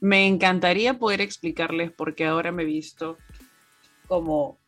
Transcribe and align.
Me 0.00 0.26
encantaría 0.26 0.98
poder 0.98 1.20
explicarles 1.20 1.90
por 1.90 2.14
qué 2.14 2.26
ahora 2.26 2.52
me 2.52 2.62
he 2.62 2.66
visto 2.66 3.18
como 4.06 4.58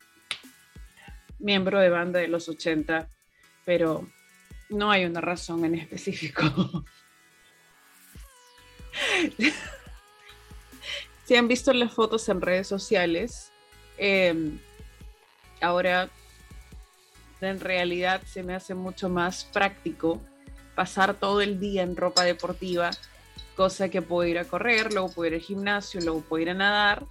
miembro 1.38 1.78
de 1.78 1.90
banda 1.90 2.18
de 2.20 2.28
los 2.28 2.48
80, 2.48 3.08
pero 3.64 4.08
no 4.70 4.90
hay 4.90 5.04
una 5.04 5.20
razón 5.20 5.64
en 5.64 5.74
específico. 5.76 6.44
si 11.24 11.36
han 11.36 11.48
visto 11.48 11.72
las 11.72 11.92
fotos 11.92 12.28
en 12.28 12.40
redes 12.40 12.66
sociales, 12.66 13.52
em, 13.96 14.58
ahora 15.60 16.08
en 17.40 17.60
realidad 17.60 18.22
se 18.26 18.42
me 18.42 18.54
hace 18.54 18.74
mucho 18.74 19.08
más 19.08 19.44
práctico 19.44 20.20
pasar 20.74 21.14
todo 21.14 21.40
el 21.40 21.60
día 21.60 21.82
en 21.82 21.96
ropa 21.96 22.24
deportiva, 22.24 22.90
cosa 23.58 23.88
que 23.88 24.02
puedo 24.02 24.28
ir 24.28 24.38
a 24.38 24.44
correr, 24.44 24.92
luego 24.92 25.10
puedo 25.10 25.26
ir 25.26 25.34
al 25.34 25.40
gimnasio, 25.40 26.00
luego 26.00 26.20
puedo 26.20 26.42
ir 26.42 26.50
a 26.50 26.54
nadar 26.54 27.04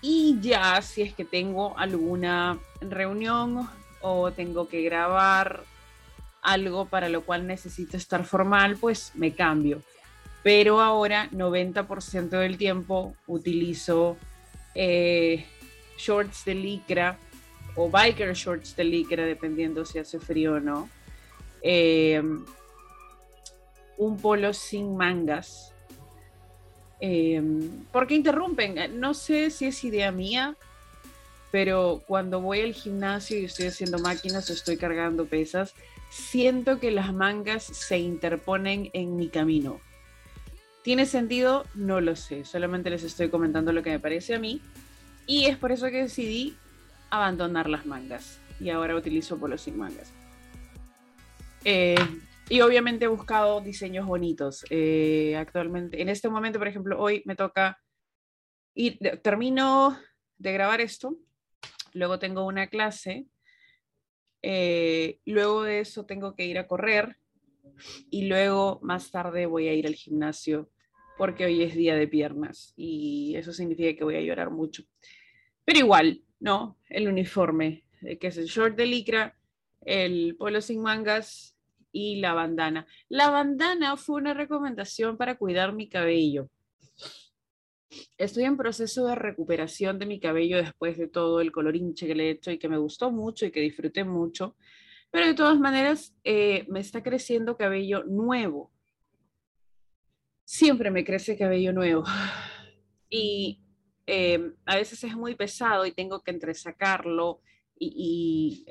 y 0.00 0.38
ya 0.40 0.80
si 0.82 1.02
es 1.02 1.12
que 1.12 1.24
tengo 1.24 1.76
alguna 1.76 2.58
reunión 2.80 3.68
o 4.00 4.30
tengo 4.30 4.68
que 4.68 4.82
grabar 4.82 5.64
algo 6.42 6.86
para 6.86 7.08
lo 7.08 7.22
cual 7.22 7.44
necesito 7.48 7.96
estar 7.96 8.24
formal, 8.24 8.76
pues 8.76 9.10
me 9.16 9.32
cambio. 9.32 9.82
Pero 10.44 10.80
ahora 10.80 11.28
90% 11.32 12.28
del 12.28 12.56
tiempo 12.56 13.16
utilizo 13.26 14.16
eh, 14.76 15.44
shorts 15.98 16.44
de 16.44 16.54
licra 16.54 17.18
o 17.74 17.90
biker 17.90 18.32
shorts 18.34 18.76
de 18.76 18.84
licra, 18.84 19.24
dependiendo 19.24 19.84
si 19.84 19.98
hace 19.98 20.20
frío 20.20 20.54
o 20.54 20.60
no. 20.60 20.88
Eh, 21.62 22.22
un 23.98 24.16
polo 24.16 24.54
sin 24.54 24.96
mangas. 24.96 25.69
Eh, 27.00 27.42
porque 27.92 28.14
interrumpen, 28.14 29.00
no 29.00 29.14
sé 29.14 29.50
si 29.50 29.66
es 29.66 29.84
idea 29.84 30.12
mía, 30.12 30.56
pero 31.50 32.02
cuando 32.06 32.40
voy 32.40 32.60
al 32.60 32.74
gimnasio 32.74 33.38
y 33.38 33.44
estoy 33.44 33.66
haciendo 33.66 33.98
máquinas 33.98 34.48
o 34.50 34.52
estoy 34.52 34.76
cargando 34.76 35.26
pesas, 35.26 35.74
siento 36.10 36.78
que 36.78 36.90
las 36.90 37.12
mangas 37.12 37.64
se 37.64 37.98
interponen 37.98 38.90
en 38.92 39.16
mi 39.16 39.28
camino. 39.28 39.80
¿Tiene 40.82 41.06
sentido? 41.06 41.64
No 41.74 42.00
lo 42.00 42.16
sé, 42.16 42.44
solamente 42.44 42.90
les 42.90 43.02
estoy 43.02 43.28
comentando 43.28 43.72
lo 43.72 43.82
que 43.82 43.90
me 43.90 44.00
parece 44.00 44.34
a 44.34 44.38
mí 44.38 44.60
y 45.26 45.46
es 45.46 45.56
por 45.56 45.72
eso 45.72 45.86
que 45.86 46.02
decidí 46.02 46.56
abandonar 47.10 47.68
las 47.68 47.86
mangas 47.86 48.38
y 48.60 48.70
ahora 48.70 48.96
utilizo 48.96 49.38
polos 49.38 49.62
sin 49.62 49.78
mangas. 49.78 50.12
Eh, 51.64 51.96
y 52.50 52.60
obviamente 52.60 53.06
he 53.06 53.08
buscado 53.08 53.62
diseños 53.62 54.06
bonitos. 54.06 54.66
Eh, 54.68 55.34
actualmente, 55.36 56.02
en 56.02 56.10
este 56.10 56.28
momento, 56.28 56.58
por 56.58 56.68
ejemplo, 56.68 57.00
hoy 57.00 57.22
me 57.24 57.36
toca 57.36 57.80
ir, 58.74 58.98
termino 59.22 59.98
de 60.36 60.52
grabar 60.52 60.82
esto, 60.82 61.16
luego 61.94 62.18
tengo 62.18 62.44
una 62.44 62.66
clase 62.66 63.26
eh, 64.42 65.20
luego 65.26 65.64
de 65.64 65.80
eso 65.80 66.06
tengo 66.06 66.34
que 66.34 66.46
ir 66.46 66.58
a 66.58 66.66
correr 66.66 67.16
y 68.10 68.26
luego 68.26 68.80
más 68.82 69.10
tarde 69.10 69.46
voy 69.46 69.68
a 69.68 69.74
ir 69.74 69.86
al 69.86 69.94
gimnasio 69.94 70.70
porque 71.18 71.44
hoy 71.44 71.62
es 71.62 71.74
día 71.74 71.94
de 71.94 72.08
piernas 72.08 72.72
y 72.76 73.34
eso 73.36 73.52
significa 73.52 73.96
que 73.96 74.04
voy 74.04 74.16
a 74.16 74.22
llorar 74.22 74.50
mucho. 74.50 74.84
Pero 75.64 75.80
igual, 75.80 76.22
¿no? 76.38 76.78
El 76.88 77.08
uniforme, 77.08 77.84
eh, 78.02 78.18
que 78.18 78.28
es 78.28 78.38
el 78.38 78.46
short 78.46 78.76
de 78.76 78.86
licra, 78.86 79.36
el 79.82 80.36
polo 80.38 80.62
sin 80.62 80.80
mangas 80.80 81.56
y 81.92 82.20
la 82.20 82.34
bandana. 82.34 82.86
La 83.08 83.30
bandana 83.30 83.96
fue 83.96 84.16
una 84.16 84.34
recomendación 84.34 85.16
para 85.16 85.36
cuidar 85.36 85.72
mi 85.72 85.88
cabello. 85.88 86.48
Estoy 88.16 88.44
en 88.44 88.56
proceso 88.56 89.06
de 89.06 89.14
recuperación 89.14 89.98
de 89.98 90.06
mi 90.06 90.20
cabello 90.20 90.58
después 90.58 90.96
de 90.96 91.08
todo 91.08 91.40
el 91.40 91.50
color 91.50 91.76
hinche 91.76 92.06
que 92.06 92.14
le 92.14 92.28
he 92.28 92.30
hecho 92.30 92.50
y 92.50 92.58
que 92.58 92.68
me 92.68 92.78
gustó 92.78 93.10
mucho 93.10 93.46
y 93.46 93.50
que 93.50 93.60
disfruté 93.60 94.04
mucho. 94.04 94.56
Pero 95.10 95.26
de 95.26 95.34
todas 95.34 95.58
maneras, 95.58 96.14
eh, 96.22 96.64
me 96.68 96.80
está 96.80 97.02
creciendo 97.02 97.56
cabello 97.56 98.04
nuevo. 98.04 98.70
Siempre 100.44 100.90
me 100.90 101.04
crece 101.04 101.36
cabello 101.36 101.72
nuevo. 101.72 102.04
Y 103.12 103.60
eh, 104.06 104.54
a 104.66 104.76
veces 104.76 105.02
es 105.02 105.16
muy 105.16 105.34
pesado 105.34 105.84
y 105.84 105.90
tengo 105.90 106.22
que 106.22 106.30
entresacarlo 106.30 107.40
y, 107.76 108.66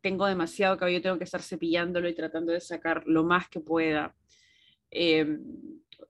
tengo 0.00 0.26
demasiado 0.26 0.76
cabello, 0.76 1.02
tengo 1.02 1.18
que 1.18 1.24
estar 1.24 1.42
cepillándolo 1.42 2.08
y 2.08 2.14
tratando 2.14 2.52
de 2.52 2.60
sacar 2.60 3.02
lo 3.06 3.24
más 3.24 3.48
que 3.48 3.60
pueda 3.60 4.14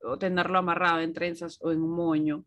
o 0.03 0.19
tenerlo 0.19 0.59
amarrado 0.59 1.01
en 1.01 1.13
trenzas 1.13 1.59
o 1.61 1.73
en 1.73 1.83
un 1.83 1.91
moño. 1.91 2.45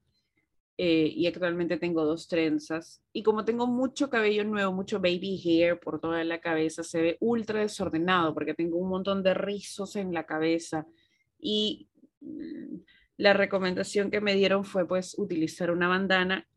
Eh, 0.76 1.14
y 1.16 1.28
actualmente 1.28 1.78
tengo 1.78 2.04
dos 2.04 2.28
trenzas. 2.28 3.04
Y 3.14 3.22
como 3.22 3.46
tengo 3.46 3.68
mucho 3.68 4.10
cabello 4.10 4.44
nuevo, 4.44 4.74
mucho 4.74 5.00
baby 5.00 5.40
hair 5.44 5.80
por 5.80 6.00
toda 6.00 6.24
la 6.24 6.42
cabeza, 6.42 6.84
se 6.84 7.02
ve 7.02 7.18
ultra 7.20 7.60
desordenado 7.60 8.34
porque 8.34 8.56
tengo 8.56 8.78
un 8.78 8.90
montón 8.90 9.22
de 9.22 9.36
rizos 9.36 9.96
en 9.96 10.14
la 10.14 10.26
cabeza. 10.26 10.88
Y 11.40 11.90
mm, 12.22 12.78
la 13.18 13.34
recomendación 13.34 14.10
que 14.10 14.22
me 14.22 14.34
dieron 14.34 14.66
fue 14.66 14.88
pues 14.88 15.18
utilizar 15.18 15.70
una 15.70 15.88
bandana 15.88 16.48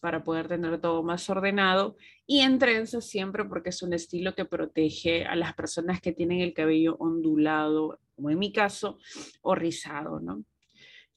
para 0.00 0.22
poder 0.22 0.48
tener 0.48 0.80
todo 0.80 1.02
más 1.02 1.28
ordenado 1.28 1.96
y 2.26 2.40
en 2.40 2.58
trenzas 2.58 3.06
siempre 3.06 3.44
porque 3.44 3.70
es 3.70 3.82
un 3.82 3.92
estilo 3.92 4.34
que 4.34 4.44
protege 4.44 5.24
a 5.24 5.34
las 5.34 5.54
personas 5.54 6.00
que 6.00 6.12
tienen 6.12 6.40
el 6.40 6.54
cabello 6.54 6.96
ondulado, 6.98 7.98
como 8.14 8.30
en 8.30 8.38
mi 8.38 8.52
caso, 8.52 8.98
o 9.42 9.54
rizado, 9.54 10.20
¿no? 10.20 10.44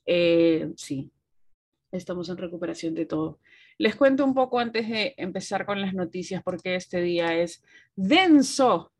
Eh, 0.05 0.71
sí, 0.77 1.11
estamos 1.91 2.29
en 2.29 2.37
recuperación 2.37 2.93
de 2.95 3.05
todo. 3.05 3.39
Les 3.77 3.95
cuento 3.95 4.25
un 4.25 4.33
poco 4.33 4.59
antes 4.59 4.87
de 4.89 5.13
empezar 5.17 5.65
con 5.65 5.81
las 5.81 5.93
noticias 5.93 6.41
porque 6.43 6.75
este 6.75 7.01
día 7.01 7.35
es 7.35 7.63
denso, 7.95 8.91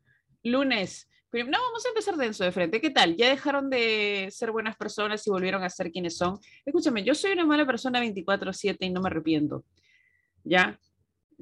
lunes. 0.42 1.08
No, 1.32 1.58
vamos 1.58 1.86
a 1.86 1.88
empezar 1.88 2.16
denso 2.16 2.44
de 2.44 2.52
frente. 2.52 2.78
¿Qué 2.78 2.90
tal? 2.90 3.16
¿Ya 3.16 3.30
dejaron 3.30 3.70
de 3.70 4.28
ser 4.30 4.52
buenas 4.52 4.76
personas 4.76 5.26
y 5.26 5.30
volvieron 5.30 5.62
a 5.64 5.70
ser 5.70 5.90
quienes 5.90 6.18
son? 6.18 6.38
Escúchame, 6.66 7.04
yo 7.04 7.14
soy 7.14 7.32
una 7.32 7.46
mala 7.46 7.64
persona 7.64 8.00
24/7 8.00 8.84
y 8.84 8.90
no 8.90 9.00
me 9.00 9.08
arrepiento. 9.08 9.64
¿Ya? 10.44 10.78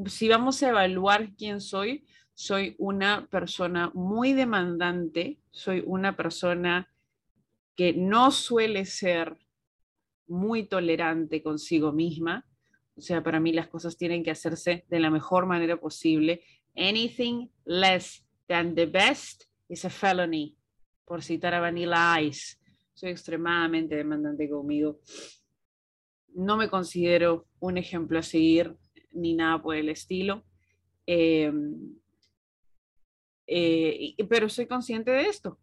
Si 0.07 0.29
vamos 0.29 0.63
a 0.63 0.69
evaluar 0.69 1.35
quién 1.35 1.61
soy, 1.61 2.07
soy 2.35 2.77
una 2.79 3.27
persona 3.27 3.91
muy 3.93 4.33
demandante, 4.33 5.41
soy 5.51 5.83
una 5.85 6.17
persona 6.17 6.89
que 7.75 7.93
no 7.93 8.31
suele 8.31 8.85
ser 8.85 9.39
muy 10.29 10.69
tolerante 10.69 11.43
consigo 11.43 11.91
misma. 11.91 12.47
O 12.95 13.01
sea, 13.01 13.25
para 13.25 13.41
mí 13.41 13.53
las 13.53 13.67
cosas 13.67 13.97
tienen 13.97 14.23
que 14.23 14.31
hacerse 14.31 14.85
de 14.89 15.01
la 15.01 15.11
mejor 15.11 15.47
manera 15.47 15.81
posible. 15.81 16.45
Anything 16.77 17.49
less 17.65 18.25
than 18.47 18.77
the 18.77 18.87
best 18.87 19.50
is 19.71 19.85
a 19.87 19.91
felony, 19.91 20.55
por 21.07 21.23
citar 21.23 21.55
a 21.55 21.61
Vanilla 21.61 22.21
Ice. 22.21 22.59
Soy 22.93 23.11
extremadamente 23.11 23.97
demandante 23.97 24.51
conmigo. 24.51 25.01
No 26.35 26.59
me 26.59 26.69
considero 26.69 27.47
un 27.61 27.79
ejemplo 27.79 28.19
a 28.19 28.23
seguir 28.23 28.77
ni 29.13 29.35
nada 29.35 29.63
por 29.63 29.75
el 29.77 29.89
estilo. 29.89 30.45
Em, 31.07 31.99
eh, 33.47 34.15
pero 34.29 34.49
soy 34.49 34.67
consciente 34.67 35.11
de 35.11 35.23
esto 35.23 35.59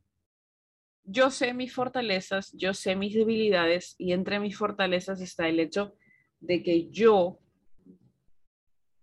yo 1.09 1.31
sé 1.31 1.53
mis 1.53 1.73
fortalezas, 1.73 2.51
yo 2.51 2.73
sé 2.73 2.95
mis 2.95 3.13
debilidades 3.13 3.95
y 3.97 4.11
entre 4.11 4.41
mis 4.41 4.57
fortalezas 4.57 5.21
está 5.21 5.47
el 5.47 5.61
hecho 5.61 5.95
de 6.41 6.61
que 6.61 6.89
yo 6.89 7.39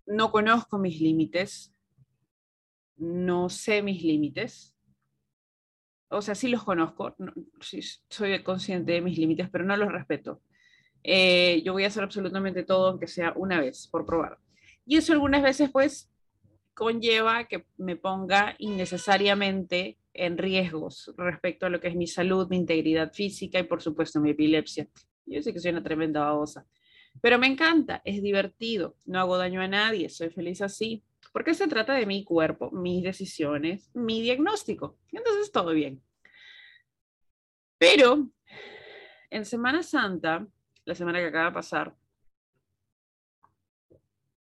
no 0.06 0.30
conozco 0.30 0.78
mis 0.78 1.00
límites, 1.00 1.74
no 2.96 3.48
sé 3.48 3.82
mis 3.82 4.02
límites. 4.02 4.73
O 6.14 6.22
sea, 6.22 6.34
sí 6.34 6.48
los 6.48 6.64
conozco, 6.64 7.16
soy 8.08 8.42
consciente 8.42 8.92
de 8.92 9.00
mis 9.00 9.18
límites, 9.18 9.48
pero 9.50 9.64
no 9.64 9.76
los 9.76 9.92
respeto. 9.92 10.40
Eh, 11.02 11.60
yo 11.64 11.72
voy 11.72 11.84
a 11.84 11.88
hacer 11.88 12.02
absolutamente 12.02 12.62
todo, 12.62 12.88
aunque 12.88 13.06
sea 13.06 13.32
una 13.36 13.60
vez, 13.60 13.88
por 13.88 14.06
probar. 14.06 14.38
Y 14.86 14.96
eso 14.96 15.12
algunas 15.12 15.42
veces, 15.42 15.70
pues, 15.70 16.10
conlleva 16.74 17.44
que 17.44 17.66
me 17.76 17.96
ponga 17.96 18.54
innecesariamente 18.58 19.98
en 20.12 20.38
riesgos 20.38 21.12
respecto 21.16 21.66
a 21.66 21.70
lo 21.70 21.80
que 21.80 21.88
es 21.88 21.96
mi 21.96 22.06
salud, 22.06 22.48
mi 22.48 22.56
integridad 22.56 23.12
física 23.12 23.58
y 23.58 23.64
por 23.64 23.82
supuesto 23.82 24.20
mi 24.20 24.30
epilepsia. 24.30 24.88
Yo 25.26 25.42
sé 25.42 25.52
que 25.52 25.60
soy 25.60 25.72
una 25.72 25.82
tremenda 25.82 26.20
babosa, 26.20 26.66
pero 27.20 27.38
me 27.38 27.46
encanta, 27.46 28.02
es 28.04 28.22
divertido, 28.22 28.96
no 29.06 29.20
hago 29.20 29.36
daño 29.36 29.60
a 29.60 29.68
nadie, 29.68 30.08
soy 30.08 30.30
feliz 30.30 30.60
así, 30.62 31.02
porque 31.34 31.52
se 31.52 31.66
trata 31.66 31.94
de 31.94 32.06
mi 32.06 32.22
cuerpo, 32.22 32.70
mis 32.70 33.02
decisiones, 33.02 33.90
mi 33.92 34.22
diagnóstico. 34.22 35.00
Entonces 35.10 35.50
todo 35.50 35.72
bien. 35.72 36.00
Pero 37.76 38.30
en 39.30 39.44
Semana 39.44 39.82
Santa, 39.82 40.46
la 40.84 40.94
semana 40.94 41.18
que 41.18 41.26
acaba 41.26 41.46
de 41.46 41.54
pasar, 41.54 41.96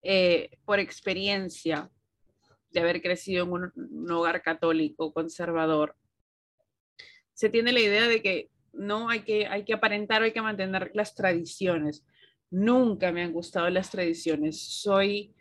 eh, 0.04 0.60
por 0.64 0.80
experiencia, 0.80 1.90
de 2.70 2.80
haber 2.80 3.02
crecido 3.02 3.46
en 3.46 3.52
un, 3.52 4.12
hogar 4.12 4.44
católico 4.44 5.12
conservador, 5.12 5.96
se 7.34 7.50
tiene 7.50 7.72
la 7.72 7.80
idea 7.80 8.08
de 8.08 8.22
que 8.22 8.52
no 8.74 9.10
hay 9.10 9.22
que, 9.22 9.48
hay 9.48 9.66
que 9.66 9.74
aparentar, 9.74 10.22
hay 10.22 10.34
que 10.34 10.42
mantener 10.44 10.92
las 10.94 11.16
tradiciones. 11.16 12.06
Nunca 12.52 13.12
me 13.12 13.24
han 13.24 13.34
gustado 13.34 13.72
las 13.72 13.90
tradiciones. 13.90 14.62
Soy, 14.62 15.34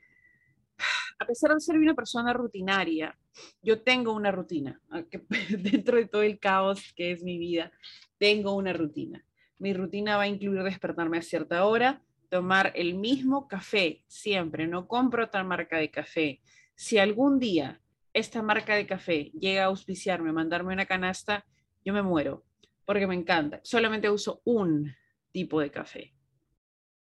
a 1.19 1.26
pesar 1.26 1.52
de 1.55 1.61
ser 1.61 1.76
una 1.76 1.94
persona 1.94 2.32
rutinaria, 2.32 3.16
yo 3.62 3.82
tengo 3.82 4.12
una 4.12 4.31
rutina. 4.31 4.81
Dentro 5.50 5.96
de 5.96 6.06
todo 6.06 6.22
el 6.22 6.38
caos 6.38 6.93
que 6.94 7.12
es 7.12 7.22
mi 7.22 7.38
vida, 7.38 7.72
tengo 8.19 8.55
una 8.55 8.72
rutina. 8.72 9.25
Mi 9.58 9.72
rutina 9.72 10.16
va 10.16 10.25
a 10.25 10.28
incluir 10.28 10.62
despertarme 10.62 11.19
a 11.19 11.22
cierta 11.22 11.64
hora, 11.64 12.02
tomar 12.28 12.72
el 12.75 12.94
mismo 12.94 13.46
café 13.46 14.02
siempre, 14.08 14.66
no 14.66 14.88
compro 14.88 15.25
otra 15.25 15.44
marca 15.44 15.78
de 15.78 15.90
café. 15.90 16.40
Si 16.75 16.99
algún 16.99 17.38
día 17.38 17.81
esta 18.12 18.43
marca 18.43 18.75
de 18.75 18.87
café 18.87 19.31
llega 19.38 19.62
a 19.62 19.66
auspiciarme, 19.66 20.32
mandarme 20.32 20.72
una 20.72 20.87
canasta, 20.87 21.44
yo 21.84 21.93
me 21.93 22.02
muero, 22.02 22.44
porque 22.84 23.06
me 23.06 23.14
encanta. 23.14 23.61
Solamente 23.62 24.11
uso 24.11 24.40
un 24.44 24.94
tipo 25.32 25.61
de 25.61 25.70
café. 25.70 26.14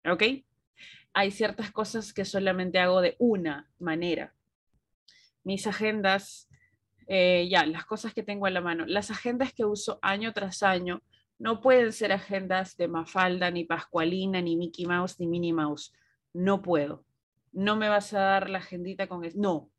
¿Ok? 0.05 0.23
Hay 1.15 1.31
ciertas 1.31 1.71
cosas 1.71 2.13
que 2.13 2.25
solamente 2.25 2.79
hago 2.79 3.01
de 3.01 3.17
una 3.19 3.71
manera. 3.79 4.35
Mis 5.45 5.67
agendas, 5.67 6.49
eh, 7.07 7.49
ya, 7.51 7.67
las 7.67 7.85
cosas 7.85 8.15
que 8.15 8.23
tengo 8.23 8.47
a 8.47 8.51
la 8.51 8.61
mano, 8.61 8.87
las 8.87 9.11
agendas 9.11 9.53
que 9.53 9.65
uso 9.65 9.99
año 10.03 10.33
tras 10.33 10.63
año, 10.63 11.03
no 11.43 11.61
pueden 11.61 11.93
ser 11.93 12.13
agendas 12.13 12.77
de 12.77 12.87
Mafalda, 12.87 13.51
ni 13.51 13.65
Pascualina, 13.65 14.41
ni 14.41 14.57
Mickey 14.57 14.87
Mouse, 14.87 15.19
ni 15.19 15.27
Minnie 15.27 15.53
Mouse. 15.53 15.93
No 16.33 16.63
puedo. 16.63 17.05
No 17.51 17.75
me 17.75 17.89
vas 17.89 18.15
a 18.15 18.21
dar 18.21 18.49
la 18.49 18.59
agendita 18.59 19.09
con 19.09 19.25
eso. 19.25 19.37
No. 19.41 19.72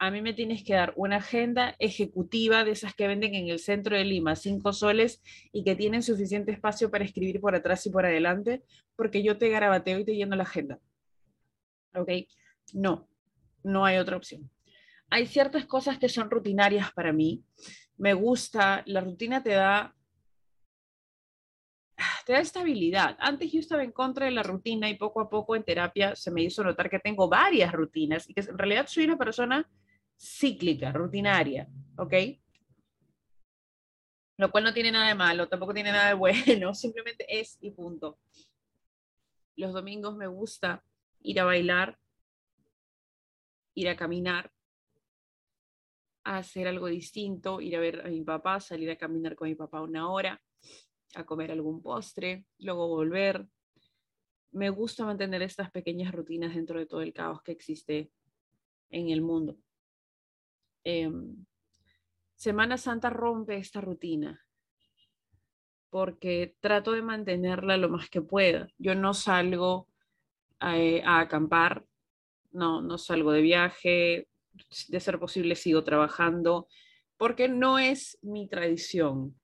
A 0.00 0.12
mí 0.12 0.22
me 0.22 0.32
tienes 0.32 0.62
que 0.62 0.74
dar 0.74 0.92
una 0.96 1.16
agenda 1.16 1.74
ejecutiva 1.80 2.64
de 2.64 2.70
esas 2.70 2.94
que 2.94 3.08
venden 3.08 3.34
en 3.34 3.48
el 3.48 3.58
centro 3.58 3.96
de 3.96 4.04
Lima, 4.04 4.36
cinco 4.36 4.72
soles, 4.72 5.20
y 5.52 5.64
que 5.64 5.74
tienen 5.74 6.04
suficiente 6.04 6.52
espacio 6.52 6.90
para 6.90 7.04
escribir 7.04 7.40
por 7.40 7.56
atrás 7.56 7.84
y 7.86 7.90
por 7.90 8.06
adelante, 8.06 8.62
porque 8.94 9.24
yo 9.24 9.38
te 9.38 9.48
garabateo 9.48 9.98
y 9.98 10.04
te 10.04 10.14
lleno 10.14 10.36
la 10.36 10.44
agenda. 10.44 10.78
¿Ok? 11.94 12.10
No, 12.74 13.08
no 13.64 13.84
hay 13.84 13.98
otra 13.98 14.16
opción. 14.16 14.48
Hay 15.10 15.26
ciertas 15.26 15.66
cosas 15.66 15.98
que 15.98 16.08
son 16.08 16.30
rutinarias 16.30 16.92
para 16.92 17.12
mí. 17.12 17.42
Me 17.96 18.14
gusta, 18.14 18.84
la 18.86 19.00
rutina 19.00 19.42
te 19.42 19.50
da 19.50 19.94
te 22.24 22.34
da 22.34 22.40
estabilidad. 22.40 23.16
Antes 23.18 23.50
yo 23.50 23.58
estaba 23.58 23.82
en 23.82 23.90
contra 23.90 24.26
de 24.26 24.32
la 24.32 24.42
rutina 24.42 24.88
y 24.88 24.94
poco 24.94 25.20
a 25.20 25.30
poco 25.30 25.56
en 25.56 25.64
terapia 25.64 26.14
se 26.14 26.30
me 26.30 26.42
hizo 26.42 26.62
notar 26.62 26.90
que 26.90 26.98
tengo 26.98 27.28
varias 27.28 27.72
rutinas 27.72 28.28
y 28.28 28.34
que 28.34 28.42
en 28.42 28.58
realidad 28.58 28.86
soy 28.86 29.04
una 29.04 29.16
persona 29.16 29.66
cíclica, 30.18 30.92
rutinaria, 30.92 31.68
¿ok? 31.96 32.14
Lo 34.36 34.50
cual 34.50 34.64
no 34.64 34.74
tiene 34.74 34.92
nada 34.92 35.08
de 35.08 35.14
malo, 35.14 35.48
tampoco 35.48 35.74
tiene 35.74 35.92
nada 35.92 36.08
de 36.08 36.14
bueno, 36.14 36.74
simplemente 36.74 37.26
es 37.28 37.58
y 37.60 37.70
punto. 37.70 38.18
Los 39.56 39.72
domingos 39.72 40.16
me 40.16 40.26
gusta 40.26 40.84
ir 41.20 41.40
a 41.40 41.44
bailar, 41.44 41.98
ir 43.74 43.88
a 43.88 43.96
caminar, 43.96 44.52
hacer 46.24 46.68
algo 46.68 46.86
distinto, 46.86 47.60
ir 47.60 47.76
a 47.76 47.80
ver 47.80 48.06
a 48.06 48.08
mi 48.08 48.22
papá, 48.22 48.60
salir 48.60 48.90
a 48.90 48.96
caminar 48.96 49.34
con 49.34 49.48
mi 49.48 49.54
papá 49.54 49.82
una 49.82 50.10
hora 50.10 50.40
a 51.14 51.24
comer 51.24 51.50
algún 51.50 51.82
postre, 51.82 52.46
luego 52.58 52.86
volver. 52.86 53.48
Me 54.52 54.70
gusta 54.70 55.04
mantener 55.04 55.42
estas 55.42 55.70
pequeñas 55.70 56.12
rutinas 56.12 56.54
dentro 56.54 56.78
de 56.78 56.86
todo 56.86 57.02
el 57.02 57.12
caos 57.12 57.42
que 57.42 57.52
existe 57.52 58.10
en 58.90 59.10
el 59.10 59.22
mundo. 59.22 59.58
Em, 60.84 61.44
Semana 62.34 62.78
Santa 62.78 63.10
rompe 63.10 63.56
esta 63.56 63.80
rutina 63.80 64.40
porque 65.90 66.54
trato 66.60 66.92
de 66.92 67.02
mantenerla 67.02 67.76
lo 67.76 67.88
más 67.88 68.08
que 68.10 68.22
pueda. 68.22 68.68
Yo 68.78 68.94
no 68.94 69.14
salgo 69.14 69.88
a, 70.60 70.74
a 71.04 71.20
acampar, 71.20 71.84
no, 72.52 72.82
no 72.82 72.98
salgo 72.98 73.32
de 73.32 73.42
viaje, 73.42 74.28
de 74.88 75.00
ser 75.00 75.18
posible 75.18 75.54
sigo 75.54 75.84
trabajando, 75.84 76.68
porque 77.16 77.48
no 77.48 77.78
es 77.78 78.18
mi 78.22 78.48
tradición. 78.48 79.34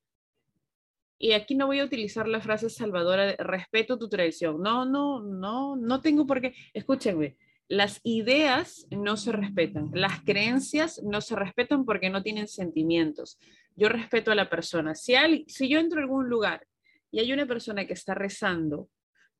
Y 1.19 1.33
aquí 1.33 1.55
no 1.55 1.67
voy 1.67 1.81
a 1.81 1.85
utilizar 1.85 2.29
la 2.29 2.41
frase 2.41 2.69
salvadora 2.69 3.25
de 3.27 3.37
respeto 3.37 3.99
tu 3.99 4.09
tradición. 4.09 4.61
No, 4.61 4.85
no, 4.85 5.23
no, 5.23 5.77
no 5.77 6.01
tengo 6.01 6.27
por 6.27 6.41
qué. 6.41 6.55
Escúchenme, 6.75 7.37
las 7.75 8.01
ideas 8.05 8.87
no 8.91 9.17
se 9.17 9.33
respetan, 9.33 9.91
las 9.93 10.21
creencias 10.23 11.03
no 11.03 11.21
se 11.21 11.37
respetan 11.37 11.85
porque 11.85 12.11
no 12.11 12.23
tienen 12.23 12.49
sentimientos. 12.49 13.39
Yo 13.77 13.89
respeto 13.89 14.31
a 14.31 14.35
la 14.35 14.49
persona. 14.49 14.95
Si, 14.95 15.15
si 15.49 15.69
yo 15.69 15.81
entro 15.81 15.99
a 15.99 16.03
algún 16.03 16.29
lugar 16.29 16.67
y 17.11 17.21
hay 17.21 17.33
una 17.33 17.47
persona 17.47 17.87
que 17.87 17.95
está 17.95 18.15
rezando, 18.15 18.89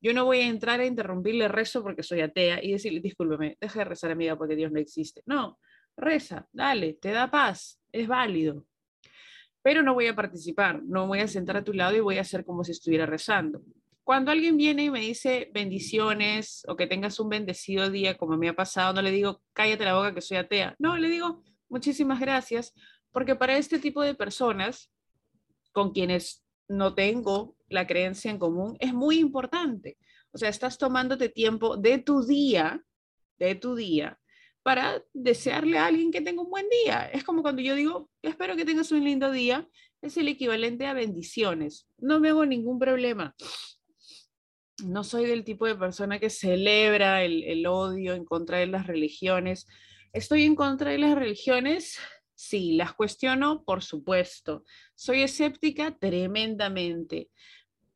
yo 0.01 0.13
no 0.13 0.25
voy 0.25 0.39
a 0.39 0.47
entrar 0.47 0.79
a 0.79 0.85
interrumpirle 0.85 1.47
rezo 1.47 1.81
porque 1.81 2.03
soy 2.03 2.21
atea 2.21 2.63
y 2.63 2.73
decirle, 2.73 2.99
discúlpeme, 2.99 3.57
deja 3.59 3.79
de 3.79 3.85
rezar, 3.85 4.11
amiga, 4.11 4.37
porque 4.37 4.55
Dios 4.55 4.71
no 4.71 4.79
existe. 4.79 5.21
No, 5.25 5.57
reza, 5.95 6.47
dale, 6.51 6.93
te 6.93 7.11
da 7.11 7.31
paz, 7.31 7.79
es 7.91 8.07
válido 8.07 8.65
pero 9.65 9.81
no 9.81 9.95
voy 9.95 10.05
a 10.05 10.15
participar, 10.15 10.83
no 10.83 11.07
voy 11.07 11.21
a 11.21 11.27
sentar 11.27 11.57
a 11.57 11.63
tu 11.63 11.73
lado 11.73 11.97
y 11.97 11.99
voy 11.99 12.19
a 12.19 12.21
hacer 12.21 12.45
como 12.45 12.63
si 12.63 12.71
estuviera 12.71 13.07
rezando. 13.07 13.63
Cuando 14.05 14.29
alguien 14.29 14.55
viene 14.55 14.83
y 14.83 14.91
me 14.91 14.99
dice 14.99 15.49
bendiciones 15.51 16.63
o 16.67 16.75
que 16.75 16.85
tengas 16.85 17.19
un 17.19 17.27
bendecido 17.27 17.89
día, 17.89 18.15
como 18.17 18.37
me 18.37 18.47
ha 18.47 18.55
pasado, 18.55 18.93
no 18.93 19.01
le 19.01 19.09
digo 19.09 19.41
cállate 19.51 19.83
la 19.83 19.95
boca 19.95 20.13
que 20.13 20.21
soy 20.21 20.37
atea. 20.37 20.75
No, 20.77 20.95
le 20.95 21.09
digo 21.09 21.43
muchísimas 21.69 22.19
gracias, 22.19 22.71
porque 23.11 23.35
para 23.35 23.57
este 23.57 23.79
tipo 23.79 24.03
de 24.03 24.13
personas 24.13 24.91
con 25.71 25.91
quienes 25.91 26.45
no 26.67 26.93
tengo 26.93 27.55
la 27.67 27.87
creencia 27.87 28.29
en 28.29 28.37
común, 28.37 28.77
es 28.79 28.93
muy 28.93 29.17
importante. 29.17 29.97
O 30.31 30.37
sea, 30.37 30.49
estás 30.49 30.77
tomándote 30.77 31.29
tiempo 31.29 31.75
de 31.75 31.97
tu 31.97 32.23
día, 32.23 32.85
de 33.39 33.55
tu 33.55 33.73
día, 33.73 34.19
para 34.61 35.03
desearle 35.13 35.79
a 35.79 35.87
alguien 35.87 36.11
que 36.11 36.21
tenga 36.21 36.43
un 36.43 36.51
buen 36.51 36.67
día. 36.69 37.09
Es 37.11 37.23
como 37.23 37.41
cuando 37.41 37.63
yo 37.63 37.73
digo, 37.73 38.11
espero 38.21 38.55
que 38.55 38.65
tengas 38.65 38.91
un 38.91 39.03
lindo 39.03 39.31
día, 39.31 39.67
es 40.03 40.15
el 40.17 40.27
equivalente 40.27 40.85
a 40.85 40.93
bendiciones. 40.93 41.87
No 41.97 42.19
me 42.19 42.29
hago 42.29 42.45
ningún 42.45 42.77
problema. 42.77 43.35
No 44.83 45.03
soy 45.03 45.25
del 45.25 45.43
tipo 45.43 45.65
de 45.65 45.75
persona 45.75 46.19
que 46.19 46.29
celebra 46.29 47.23
el, 47.23 47.65
odio 47.65 48.13
en 48.13 48.25
contra 48.25 48.57
de 48.57 48.67
las 48.67 48.87
religiones. 48.87 49.67
¿Estoy 50.11 50.43
en 50.43 50.55
contra 50.55 50.91
de 50.91 50.97
las 50.97 51.15
religiones? 51.15 51.97
Sí, 52.33 52.73
las 52.73 52.93
cuestiono, 52.93 53.63
por 53.63 53.83
supuesto. 53.83 54.63
Soy 54.93 55.21
escéptica 55.21 55.97
tremendamente. 55.97 57.29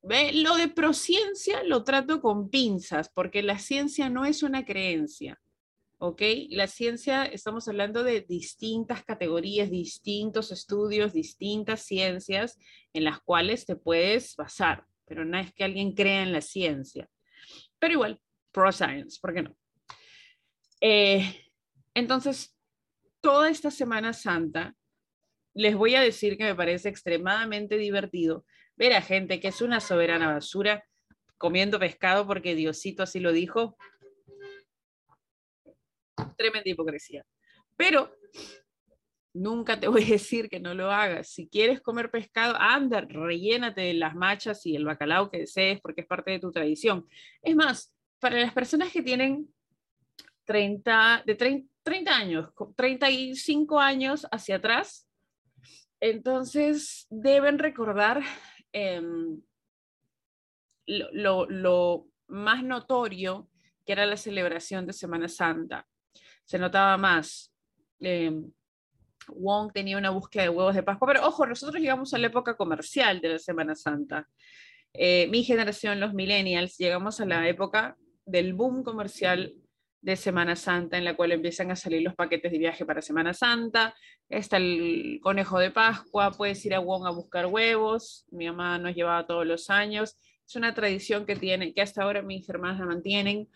¿Ve? 0.01 0.31
Lo 0.33 0.55
de 0.55 0.69
prociencia 0.69 1.63
lo 1.63 1.83
trato 1.83 2.21
con 2.21 2.49
pinzas, 2.49 3.09
porque 3.09 3.43
la 3.43 3.59
ciencia 3.59 4.09
no 4.09 4.25
es 4.25 4.43
una 4.43 4.63
creencia. 4.63 5.39
¿ok? 5.99 6.21
La 6.49 6.67
ciencia, 6.67 7.25
estamos 7.25 7.67
hablando 7.67 8.03
de 8.03 8.21
distintas 8.21 9.03
categorías, 9.03 9.69
distintos 9.69 10.51
estudios, 10.51 11.13
distintas 11.13 11.81
ciencias 11.81 12.57
en 12.93 13.03
las 13.03 13.19
cuales 13.19 13.65
te 13.65 13.75
puedes 13.75 14.35
basar, 14.35 14.85
pero 15.09 15.25
no 15.25 15.37
es 15.37 15.51
que 15.53 15.63
alguien 15.63 15.93
crea 15.93 16.21
en 16.21 16.31
la 16.31 16.41
ciencia. 16.41 17.09
Pero 17.79 17.93
igual, 17.95 18.21
pro 18.51 18.71
science, 18.71 19.17
¿por 19.19 19.33
qué 19.33 19.41
no? 19.41 19.57
Eh, 20.79 21.51
entonces, 21.93 22.55
toda 23.19 23.49
esta 23.49 23.71
Semana 23.71 24.13
Santa, 24.13 24.75
les 25.55 25.75
voy 25.75 25.95
a 25.95 26.01
decir 26.01 26.37
que 26.37 26.45
me 26.45 26.55
parece 26.55 26.87
extremadamente 26.87 27.77
divertido 27.77 28.45
ver 28.75 28.93
a 28.93 29.01
gente 29.01 29.39
que 29.39 29.49
es 29.49 29.61
una 29.61 29.81
soberana 29.81 30.31
basura 30.31 30.85
comiendo 31.37 31.79
pescado 31.79 32.27
porque 32.27 32.55
Diosito 32.55 33.03
así 33.03 33.19
lo 33.19 33.31
dijo, 33.31 33.75
tremenda 36.37 36.69
hipocresía. 36.69 37.25
Pero 37.75 38.15
nunca 39.33 39.79
te 39.79 39.87
voy 39.87 40.03
a 40.03 40.07
decir 40.07 40.49
que 40.49 40.59
no 40.59 40.73
lo 40.73 40.91
hagas. 40.91 41.29
Si 41.29 41.47
quieres 41.47 41.81
comer 41.81 42.11
pescado, 42.11 42.55
anda, 42.59 43.01
rellénate 43.01 43.81
de 43.81 43.93
las 43.93 44.15
machas 44.15 44.65
y 44.65 44.75
el 44.75 44.85
bacalao 44.85 45.29
que 45.29 45.39
desees 45.39 45.79
porque 45.81 46.01
es 46.01 46.07
parte 46.07 46.31
de 46.31 46.39
tu 46.39 46.51
tradición. 46.51 47.07
Es 47.41 47.55
más, 47.55 47.93
para 48.19 48.39
las 48.39 48.53
personas 48.53 48.91
que 48.91 49.01
tienen 49.01 49.47
30, 50.45 51.23
de 51.25 51.35
30, 51.35 52.15
años, 52.15 52.49
35 52.75 53.79
años 53.79 54.27
hacia 54.31 54.57
atrás, 54.57 55.07
entonces 55.99 57.07
deben 57.09 57.59
recordar 57.59 58.21
em, 58.71 59.41
lo, 60.85 61.45
lo 61.49 62.07
más 62.27 62.63
notorio 62.63 63.49
que 63.85 63.93
era 63.93 64.05
la 64.05 64.17
celebración 64.17 64.85
de 64.85 64.93
Semana 64.93 65.27
Santa 65.27 65.87
se 66.49 66.57
notaba 66.57 66.97
más. 66.97 67.53
Eh, 67.99 68.31
Wong 69.35 69.71
tenía 69.73 69.97
una 69.97 70.09
búsqueda 70.09 70.43
de 70.43 70.49
huevos 70.49 70.75
de 70.75 70.83
Pascua, 70.83 71.07
pero 71.07 71.27
ojo, 71.27 71.45
nosotros 71.45 71.81
llegamos 71.81 72.13
a 72.13 72.17
la 72.17 72.27
época 72.27 72.55
comercial 72.55 73.21
de 73.21 73.29
la 73.29 73.39
Semana 73.39 73.75
Santa. 73.75 74.27
Eh, 74.93 75.27
mi 75.27 75.43
generación, 75.43 75.99
los 75.99 76.13
millennials, 76.13 76.77
llegamos 76.77 77.19
a 77.19 77.25
la 77.25 77.47
época 77.47 77.97
del 78.25 78.53
boom 78.53 78.83
comercial 78.83 79.53
de 80.01 80.15
Semana 80.15 80.55
Santa, 80.55 80.97
en 80.97 81.03
la 81.03 81.15
cual 81.15 81.31
empiezan 81.31 81.71
a 81.71 81.75
salir 81.75 82.01
los 82.01 82.15
paquetes 82.15 82.51
de 82.51 82.57
viaje 82.57 82.85
para 82.85 83.01
Semana 83.01 83.33
Santa. 83.33 83.93
Está 84.29 84.57
el 84.57 85.19
conejo 85.21 85.59
de 85.59 85.71
Pascua, 85.71 86.31
puedes 86.31 86.65
ir 86.65 86.73
a 86.73 86.79
Wong 86.79 87.05
a 87.05 87.11
buscar 87.11 87.47
huevos. 87.47 88.25
Mi 88.31 88.47
mamá 88.47 88.77
nos 88.77 88.95
llevaba 88.95 89.27
todos 89.27 89.45
los 89.45 89.69
años. 89.69 90.17
Es 90.47 90.55
una 90.55 90.73
tradición 90.73 91.25
que 91.25 91.35
tiene, 91.35 91.73
que 91.73 91.81
hasta 91.81 92.03
ahora 92.03 92.21
mis 92.21 92.47
hermanas 92.49 92.79
la 92.79 92.85
mantienen, 92.85 93.49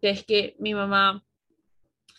que 0.00 0.10
es 0.10 0.24
que 0.24 0.56
mi 0.58 0.74
mamá 0.74 1.24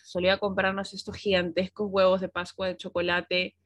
solía 0.04 0.38
comprarnos 0.38 0.92
estos 0.94 1.16
gigantescos 1.16 1.88
huevos 1.90 2.20
de 2.20 2.28
Pascua 2.28 2.68
de 2.68 2.76
chocolate 2.76 3.56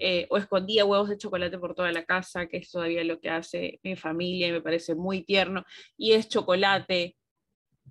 eh, 0.00 0.28
o 0.30 0.36
escondía 0.36 0.84
huevos 0.84 1.08
de 1.08 1.18
chocolate 1.18 1.58
por 1.58 1.74
toda 1.74 1.90
la 1.90 2.04
casa, 2.04 2.46
que 2.46 2.58
es 2.58 2.70
todavía 2.70 3.02
lo 3.02 3.18
que 3.18 3.30
hace 3.30 3.80
mi 3.82 3.96
familia 3.96 4.46
y 4.46 4.52
me 4.52 4.60
parece 4.60 4.94
muy 4.94 5.24
tierno. 5.24 5.64
Y 5.96 6.12
es 6.12 6.28
chocolate, 6.28 7.16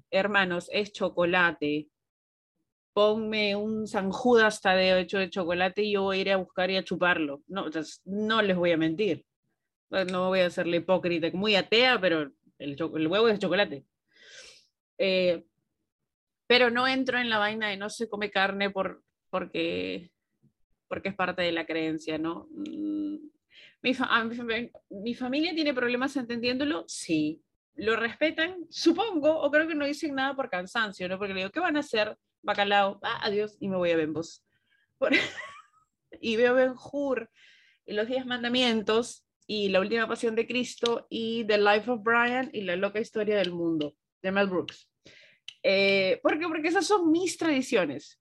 hermanos, 0.10 0.70
es 0.72 0.94
chocolate. 0.94 1.90
Ponme 2.94 3.58
un 3.58 3.88
San 3.88 4.10
Judas 4.12 4.62
Tadeo 4.62 4.98
hecho 4.98 5.18
de 5.18 5.30
chocolate 5.30 5.84
y 5.84 5.94
yo 5.94 6.04
voy 6.04 6.28
a 6.30 6.38
buscar 6.38 6.72
y 6.72 6.78
a 6.78 6.84
chuparlo. 6.84 7.44
No, 7.48 7.68
les 8.42 8.56
voy 8.56 8.72
a 8.72 8.78
mentir. 8.78 9.26
No 9.90 10.30
voy 10.30 10.40
a 10.40 10.48
hacerle 10.48 10.78
hipócrita, 10.78 11.30
muy 11.34 11.56
atea, 11.56 12.00
pero 12.00 12.32
el, 12.58 12.78
el 12.80 13.08
huevo 13.08 13.28
es 13.28 13.36
de 13.36 13.40
chocolate. 13.40 13.86
Eh, 14.98 15.46
pero 16.48 16.70
no 16.70 16.88
entro 16.88 17.20
en 17.20 17.30
la 17.30 17.38
vaina 17.38 17.70
de 17.70 17.78
no 17.78 17.90
se 17.90 18.10
come 18.10 18.32
carne 18.32 18.70
por, 18.70 19.04
porque 19.30 20.12
porque 20.88 21.10
es 21.10 21.16
parte 21.16 21.42
de 21.42 21.52
la 21.52 21.66
creencia, 21.66 22.18
¿no? 22.18 22.48
Mm, 22.52 23.18
mi, 23.82 23.96
mi, 24.90 25.14
familia 25.14 25.54
tiene 25.54 25.74
problemas 25.74 26.16
entendiéndolo, 26.16 26.86
sí. 26.88 27.42
¿Lo 27.76 27.96
respetan? 27.96 28.66
Supongo, 28.70 29.40
o 29.40 29.52
creo 29.52 29.68
que 29.68 29.76
no 29.76 29.86
dicen 29.86 30.16
nada 30.16 30.36
por 30.36 30.50
cansancio, 30.50 31.08
¿no? 31.08 31.18
Porque 31.18 31.34
le 31.34 31.42
digo, 31.42 31.52
¿qué 31.52 31.60
van 31.60 31.78
a 31.78 31.82
hacer? 31.82 32.18
Bacalao, 32.42 33.00
ah, 33.04 33.20
adiós, 33.24 33.56
y 33.60 33.68
me 33.68 33.78
voy 33.78 33.92
a 33.92 33.98
Bembos. 33.98 34.44
y 36.22 36.36
veo 36.38 36.56
Ben 36.56 36.74
Hur, 36.92 37.30
y 37.86 37.94
los 37.94 38.08
Diez 38.08 38.26
Mandamientos, 38.26 39.26
y 39.46 39.70
La 39.70 39.80
Última 39.80 40.08
Pasión 40.08 40.36
de 40.36 40.48
Cristo, 40.48 41.06
y 41.10 41.46
The 41.46 41.60
Life 41.60 41.92
of 41.92 42.02
Brian, 42.04 42.50
y 42.52 42.62
La 42.62 42.76
Loca 42.76 43.00
Historia 43.00 43.38
del 43.38 43.52
Mundo, 43.52 43.96
de 44.22 44.32
Mel 44.32 44.48
Brooks. 44.48 44.90
Eh, 45.64 46.20
¿Por 46.22 46.40
qué? 46.40 46.48
Porque 46.48 46.68
esas 46.68 46.86
son 46.86 47.12
mis 47.12 47.38
tradiciones. 47.38 48.20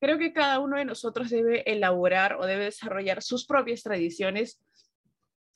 Creo 0.00 0.18
que 0.18 0.32
cada 0.32 0.58
uno 0.58 0.76
de 0.76 0.84
nosotros 0.84 1.30
debe 1.30 1.62
elaborar 1.70 2.34
o 2.34 2.46
debe 2.46 2.64
desarrollar 2.64 3.22
sus 3.22 3.46
propias 3.46 3.82
tradiciones 3.82 4.60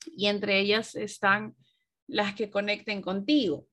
y 0.05 0.27
entre 0.27 0.59
ellas 0.59 0.95
están 0.95 1.55
las 2.07 2.33
que 2.33 2.49
conecten 2.49 3.01
contigo. 3.01 3.67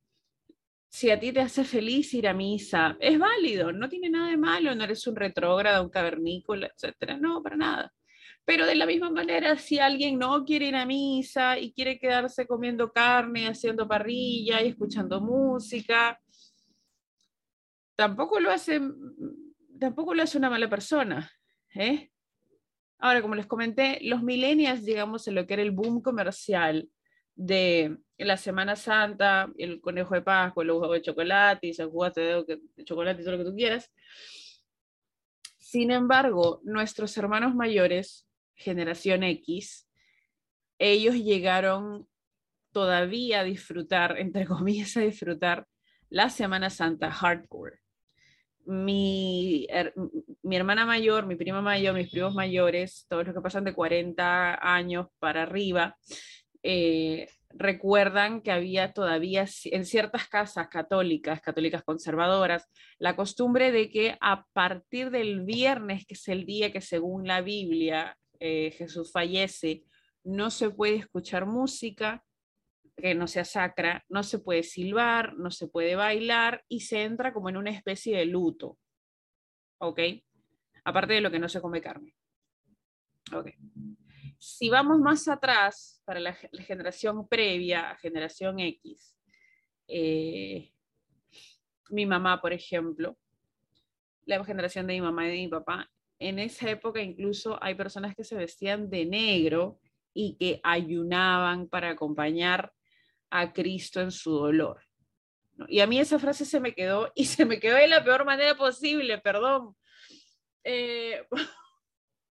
Si 0.89 1.11
a 1.11 1.19
ti 1.19 1.33
te 1.33 1.41
hace 1.41 1.65
feliz 1.65 2.13
ir 2.15 2.29
a 2.29 2.35
misa, 2.35 2.97
es 3.01 3.19
válido, 3.19 3.73
no 3.73 3.89
tiene 3.89 4.11
nada 4.11 4.31
de 4.31 4.37
malo, 4.37 4.75
no 4.75 4.85
eres 4.85 5.07
un 5.07 5.17
retrógrado, 5.17 5.83
un 5.83 5.91
cavernícola, 5.91 6.69
etcétera, 6.69 7.17
no, 7.17 7.43
para 7.43 7.57
nada. 7.57 7.93
Pero 8.45 8.67
de 8.67 8.75
la 8.75 8.87
misma 8.87 9.11
manera, 9.11 9.57
si 9.57 9.79
alguien 9.79 10.19
no 10.19 10.45
quiere 10.45 10.67
ir 10.67 10.77
a 10.77 10.85
misa 10.85 11.59
y 11.59 11.73
quiere 11.73 11.99
quedarse 11.99 12.47
comiendo 12.47 12.93
carne, 12.93 13.49
haciendo 13.49 13.89
parrilla 13.89 14.63
y 14.63 14.69
escuchando 14.69 15.21
música, 15.21 16.21
tampoco 17.97 18.41
lo 18.41 18.51
hace 18.51 18.81
tampoco 19.79 20.15
lo 20.15 20.23
es 20.23 20.35
una 20.35 20.51
mala 20.51 20.69
persona. 20.69 21.31
¿eh? 21.75 22.11
Ahora, 22.99 23.23
como 23.23 23.35
les 23.35 23.47
comenté, 23.47 23.99
los 24.03 24.23
millennials, 24.23 24.85
digamos, 24.85 25.29
en 25.29 25.35
lo 25.35 25.47
que 25.47 25.55
era 25.55 25.63
el 25.63 25.73
boom 25.73 26.01
comercial 26.01 26.89
de 27.35 27.99
la 28.17 28.37
Semana 28.37 28.77
Santa, 28.77 29.51
el 29.59 29.81
conejo 29.81 30.15
de 30.15 30.23
Pascua, 30.23 30.63
el 30.63 30.71
huevo 30.71 30.93
de 30.93 31.03
chocolate, 31.03 31.67
y 31.67 31.75
San 31.75 31.91
de, 31.91 32.61
chocolate 32.85 33.23
todo 33.23 33.33
lo 33.33 33.39
que 33.45 33.51
tú 33.51 33.57
quieras. 33.57 33.91
Sin 35.59 35.91
embargo, 35.91 36.61
nuestros 36.63 37.17
hermanos 37.19 37.55
mayores, 37.55 38.27
generación 38.55 39.25
X, 39.25 39.89
ellos 40.79 41.17
llegaron 41.17 42.09
todavía 42.73 43.41
a 43.41 43.45
disfrutar, 43.45 44.19
entre 44.19 44.47
comillas, 44.47 44.97
a 44.97 45.01
disfrutar 45.01 45.67
la 46.09 46.31
Semana 46.31 46.71
Santa 46.71 47.11
hardcore 47.11 47.84
mi, 48.67 49.67
mi, 50.43 50.57
hermana 50.57 50.87
mayor, 50.87 51.27
mi 51.27 51.37
prima 51.37 51.61
mayor, 51.61 51.95
mis 51.95 52.11
primos 52.11 52.35
mayores, 52.35 53.07
todos 53.09 53.27
los 53.27 53.35
que 53.35 53.41
pasan 53.41 53.65
de 53.65 53.75
40 53.75 54.59
años 54.61 55.09
para 55.19 55.43
arriba, 55.43 55.97
eh, 56.63 57.29
recuerdan 57.51 58.41
que 58.41 58.51
había 58.51 58.93
todavía 58.93 59.47
en 59.65 59.85
ciertas 59.85 60.29
casas 60.29 60.69
católicas, 60.69 61.41
católicas 61.41 61.83
conservadoras, 61.85 62.69
la 62.99 63.17
costumbre 63.17 63.71
de 63.73 63.91
que 63.91 64.17
a 64.21 64.45
partir 64.53 65.11
del 65.11 65.45
viernes, 65.45 66.07
que 66.07 66.15
es 66.15 66.29
el 66.29 66.47
día 66.47 66.73
que 66.73 66.81
según 66.81 67.27
la 67.27 67.41
Biblia 67.41 68.17
eh, 68.41 68.73
Jesús 68.73 69.13
fallece, 69.13 69.85
no 70.25 70.51
se 70.51 70.71
puede 70.71 70.97
escuchar 70.97 71.47
música, 71.47 72.25
que 72.97 73.15
no 73.15 73.27
sea 73.27 73.45
sacra, 73.45 74.05
no 74.09 74.23
se 74.23 74.39
puede 74.39 74.63
silbar, 74.63 75.35
no 75.35 75.51
se 75.51 75.69
puede 75.69 75.97
bailar 75.97 76.65
y 76.69 76.81
se 76.81 77.03
entra 77.03 77.33
como 77.33 77.49
en 77.49 77.57
una 77.57 77.71
especie 77.71 78.17
de 78.17 78.27
luto. 78.27 78.79
¿Ok? 79.79 80.01
Aparte 80.85 81.15
de 81.15 81.21
lo 81.21 81.31
que 81.31 81.39
no 81.39 81.49
se 81.49 81.61
come 81.61 81.81
carne. 81.81 82.15
Ok. 83.33 83.51
Si 84.39 84.69
vamos 84.69 84.99
más 84.99 85.27
atrás, 85.29 86.03
para 86.05 86.21
la, 86.21 86.35
generación 86.35 87.27
previa, 87.27 87.97
generación 87.97 88.61
X, 88.61 89.17
eh, 89.89 90.71
mi 91.91 92.07
mamá, 92.07 92.41
por 92.41 92.53
ejemplo, 92.53 93.17
la 94.27 94.45
generación 94.45 94.87
de 94.87 94.95
mi 94.95 95.01
mamá 95.01 95.27
y 95.27 95.31
de 95.31 95.37
mi 95.37 95.49
papá, 95.49 95.91
en 96.19 96.39
esa 96.39 96.71
época 96.71 97.01
incluso 97.01 97.63
hay 97.63 97.75
personas 97.75 98.15
que 98.15 98.25
se 98.25 98.37
vestían 98.37 98.89
de 98.89 99.05
negro 99.05 99.81
y 100.13 100.37
que 100.37 100.61
ayunaban 100.63 101.69
para 101.69 101.91
acompañar 101.91 102.73
a 103.37 103.53
Cristo 103.53 104.01
en 104.01 104.13
su 104.13 104.31
dolor. 104.31 104.81
Y 105.67 105.81
a 105.81 105.89
mí 105.89 105.99
esa 105.99 106.21
frase 106.21 106.45
se 106.45 106.61
me 106.61 106.73
quedó 106.73 107.11
y 107.17 107.25
se 107.25 107.45
me 107.45 107.59
quedó 107.59 107.77
de 107.77 107.89
la 107.89 108.05
peor 108.05 108.25
manera 108.25 108.55
posible, 108.55 109.19
perdón. 109.19 109.77
Eh, 110.63 111.27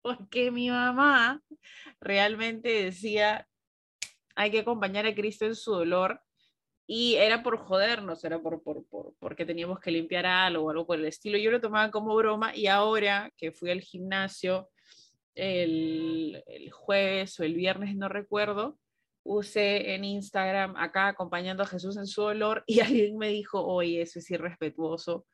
porque 0.02 0.52
mi 0.52 0.70
mamá 0.70 1.42
realmente 2.00 2.84
decía, 2.84 3.48
hay 4.36 4.52
que 4.52 4.60
acompañar 4.60 5.04
a 5.06 5.14
Cristo 5.14 5.44
en 5.44 5.56
su 5.56 5.72
dolor 5.72 6.20
y 6.86 7.16
era 7.16 7.42
por 7.42 7.58
jodernos, 7.58 8.22
era 8.24 8.40
por, 8.40 8.62
por, 8.62 8.86
por, 8.86 9.14
porque 9.18 9.44
teníamos 9.44 9.80
que 9.80 9.90
limpiar 9.90 10.26
algo 10.26 10.66
o 10.66 10.70
algo 10.70 10.86
por 10.86 10.98
el 10.98 11.06
estilo. 11.06 11.36
Yo 11.36 11.50
lo 11.50 11.60
tomaba 11.60 11.90
como 11.90 12.14
broma 12.14 12.54
y 12.54 12.68
ahora 12.68 13.32
que 13.36 13.50
fui 13.50 13.72
al 13.72 13.80
gimnasio 13.80 14.70
el, 15.34 16.44
el 16.46 16.70
jueves 16.70 17.40
o 17.40 17.42
el 17.42 17.54
viernes, 17.54 17.96
no 17.96 18.08
recuerdo, 18.08 18.78
puse 19.22 19.94
en 19.94 20.04
Instagram 20.04 20.76
acá 20.76 21.08
acompañando 21.08 21.62
a 21.62 21.66
Jesús 21.66 21.96
en 21.96 22.06
su 22.06 22.22
dolor 22.22 22.64
y 22.66 22.80
alguien 22.80 23.16
me 23.18 23.28
dijo, 23.28 23.64
oye, 23.64 24.02
eso 24.02 24.18
es 24.18 24.30
irrespetuoso. 24.30 25.26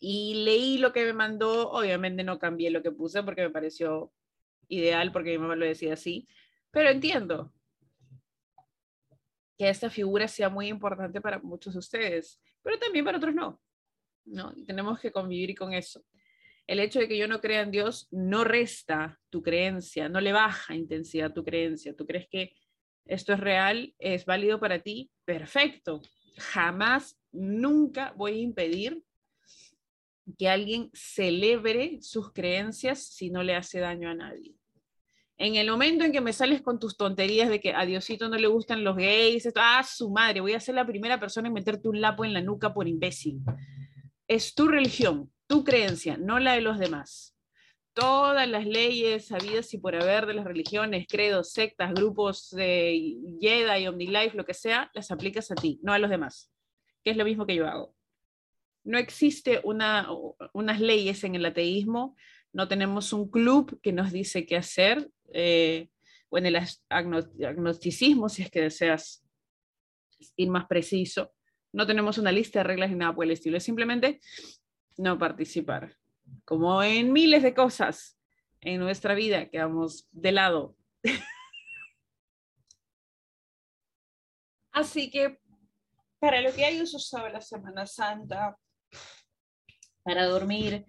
Y 0.00 0.44
leí 0.44 0.78
lo 0.78 0.92
que 0.92 1.04
me 1.04 1.12
mandó, 1.12 1.70
obviamente 1.70 2.24
no 2.24 2.38
cambié 2.38 2.70
lo 2.70 2.82
que 2.82 2.90
puse 2.92 3.22
porque 3.22 3.42
me 3.42 3.50
pareció 3.50 4.12
ideal, 4.68 5.12
porque 5.12 5.32
mi 5.32 5.38
mamá 5.38 5.56
lo 5.56 5.64
decía 5.64 5.94
así, 5.94 6.28
pero 6.70 6.90
entiendo 6.90 7.52
que 9.56 9.68
esta 9.68 9.88
figura 9.88 10.26
sea 10.28 10.48
muy 10.48 10.66
importante 10.68 11.20
para 11.20 11.38
muchos 11.38 11.74
de 11.74 11.78
ustedes, 11.78 12.40
pero 12.62 12.78
también 12.78 13.04
para 13.04 13.18
otros 13.18 13.34
no. 13.34 13.60
¿no? 14.24 14.52
Tenemos 14.66 14.98
que 15.00 15.12
convivir 15.12 15.56
con 15.56 15.72
eso. 15.72 16.04
El 16.66 16.80
hecho 16.80 16.98
de 16.98 17.08
que 17.08 17.18
yo 17.18 17.28
no 17.28 17.40
crea 17.40 17.62
en 17.62 17.70
Dios 17.70 18.08
no 18.10 18.44
resta 18.44 19.20
tu 19.30 19.42
creencia, 19.42 20.08
no 20.08 20.20
le 20.20 20.32
baja 20.32 20.74
intensidad 20.74 21.32
tu 21.32 21.44
creencia. 21.44 21.94
Tú 21.94 22.06
crees 22.06 22.26
que 22.28 22.54
esto 23.04 23.34
es 23.34 23.40
real, 23.40 23.94
es 23.98 24.24
válido 24.24 24.58
para 24.58 24.78
ti, 24.78 25.10
perfecto. 25.24 26.00
Jamás, 26.38 27.18
nunca 27.32 28.14
voy 28.16 28.32
a 28.32 28.42
impedir 28.42 29.02
que 30.38 30.48
alguien 30.48 30.90
celebre 30.94 31.98
sus 32.00 32.32
creencias 32.32 33.04
si 33.04 33.30
no 33.30 33.42
le 33.42 33.54
hace 33.54 33.80
daño 33.80 34.08
a 34.08 34.14
nadie. 34.14 34.54
En 35.36 35.56
el 35.56 35.68
momento 35.68 36.04
en 36.04 36.12
que 36.12 36.20
me 36.20 36.32
sales 36.32 36.62
con 36.62 36.78
tus 36.78 36.96
tonterías 36.96 37.48
de 37.48 37.60
que 37.60 37.74
a 37.74 37.84
Diosito 37.84 38.28
no 38.28 38.38
le 38.38 38.46
gustan 38.46 38.84
los 38.84 38.96
gays, 38.96 39.44
esto, 39.44 39.60
ah, 39.62 39.82
su 39.82 40.10
madre, 40.10 40.40
voy 40.40 40.52
a 40.52 40.60
ser 40.60 40.76
la 40.76 40.86
primera 40.86 41.18
persona 41.18 41.48
en 41.48 41.54
meterte 41.54 41.88
un 41.88 42.00
lapo 42.00 42.24
en 42.24 42.32
la 42.32 42.40
nuca 42.40 42.72
por 42.72 42.86
imbécil. 42.86 43.40
Es 44.28 44.54
tu 44.54 44.68
religión, 44.68 45.30
tu 45.46 45.64
creencia, 45.64 46.16
no 46.16 46.38
la 46.38 46.54
de 46.54 46.60
los 46.60 46.78
demás. 46.78 47.36
Todas 47.92 48.48
las 48.48 48.66
leyes 48.66 49.28
sabidas 49.28 49.72
y 49.72 49.78
por 49.78 49.94
haber 49.94 50.26
de 50.26 50.34
las 50.34 50.44
religiones, 50.44 51.06
credos, 51.08 51.52
sectas, 51.52 51.94
grupos 51.94 52.50
de 52.50 53.16
Jedi, 53.40 53.86
OmniLife, 53.86 54.36
lo 54.36 54.44
que 54.44 54.54
sea, 54.54 54.90
las 54.94 55.10
aplicas 55.10 55.50
a 55.50 55.54
ti, 55.54 55.78
no 55.82 55.92
a 55.92 55.98
los 55.98 56.10
demás, 56.10 56.50
que 57.04 57.10
es 57.10 57.16
lo 57.16 57.24
mismo 57.24 57.46
que 57.46 57.54
yo 57.54 57.68
hago. 57.68 57.94
No 58.82 58.98
existe 58.98 59.60
una, 59.62 60.08
unas 60.52 60.80
leyes 60.80 61.22
en 61.24 61.36
el 61.36 61.46
ateísmo, 61.46 62.16
no 62.52 62.66
tenemos 62.66 63.12
un 63.12 63.30
club 63.30 63.80
que 63.80 63.92
nos 63.92 64.12
dice 64.12 64.44
qué 64.44 64.56
hacer, 64.56 65.08
eh, 65.32 65.88
o 66.28 66.38
en 66.38 66.46
el 66.46 66.58
agnosticismo, 66.88 68.28
si 68.28 68.42
es 68.42 68.50
que 68.50 68.60
deseas 68.60 69.24
ir 70.36 70.50
más 70.50 70.66
preciso, 70.66 71.32
no 71.72 71.86
tenemos 71.86 72.18
una 72.18 72.32
lista 72.32 72.60
de 72.60 72.64
reglas 72.64 72.90
ni 72.90 72.96
nada 72.96 73.14
por 73.14 73.24
el 73.24 73.32
estilo, 73.32 73.56
es 73.56 73.64
simplemente 73.64 74.20
no 74.96 75.18
participar. 75.18 75.96
Como 76.44 76.82
en 76.82 77.12
miles 77.12 77.42
de 77.42 77.54
cosas 77.54 78.18
en 78.60 78.80
nuestra 78.80 79.14
vida, 79.14 79.48
quedamos 79.50 80.08
de 80.12 80.32
lado. 80.32 80.76
Así 84.72 85.10
que 85.10 85.38
para 86.18 86.40
lo 86.40 86.52
que 86.54 86.64
hay 86.64 86.80
uso 86.80 86.98
sabe 86.98 87.30
la 87.30 87.40
Semana 87.40 87.86
Santa, 87.86 88.56
para 90.02 90.24
dormir, 90.26 90.84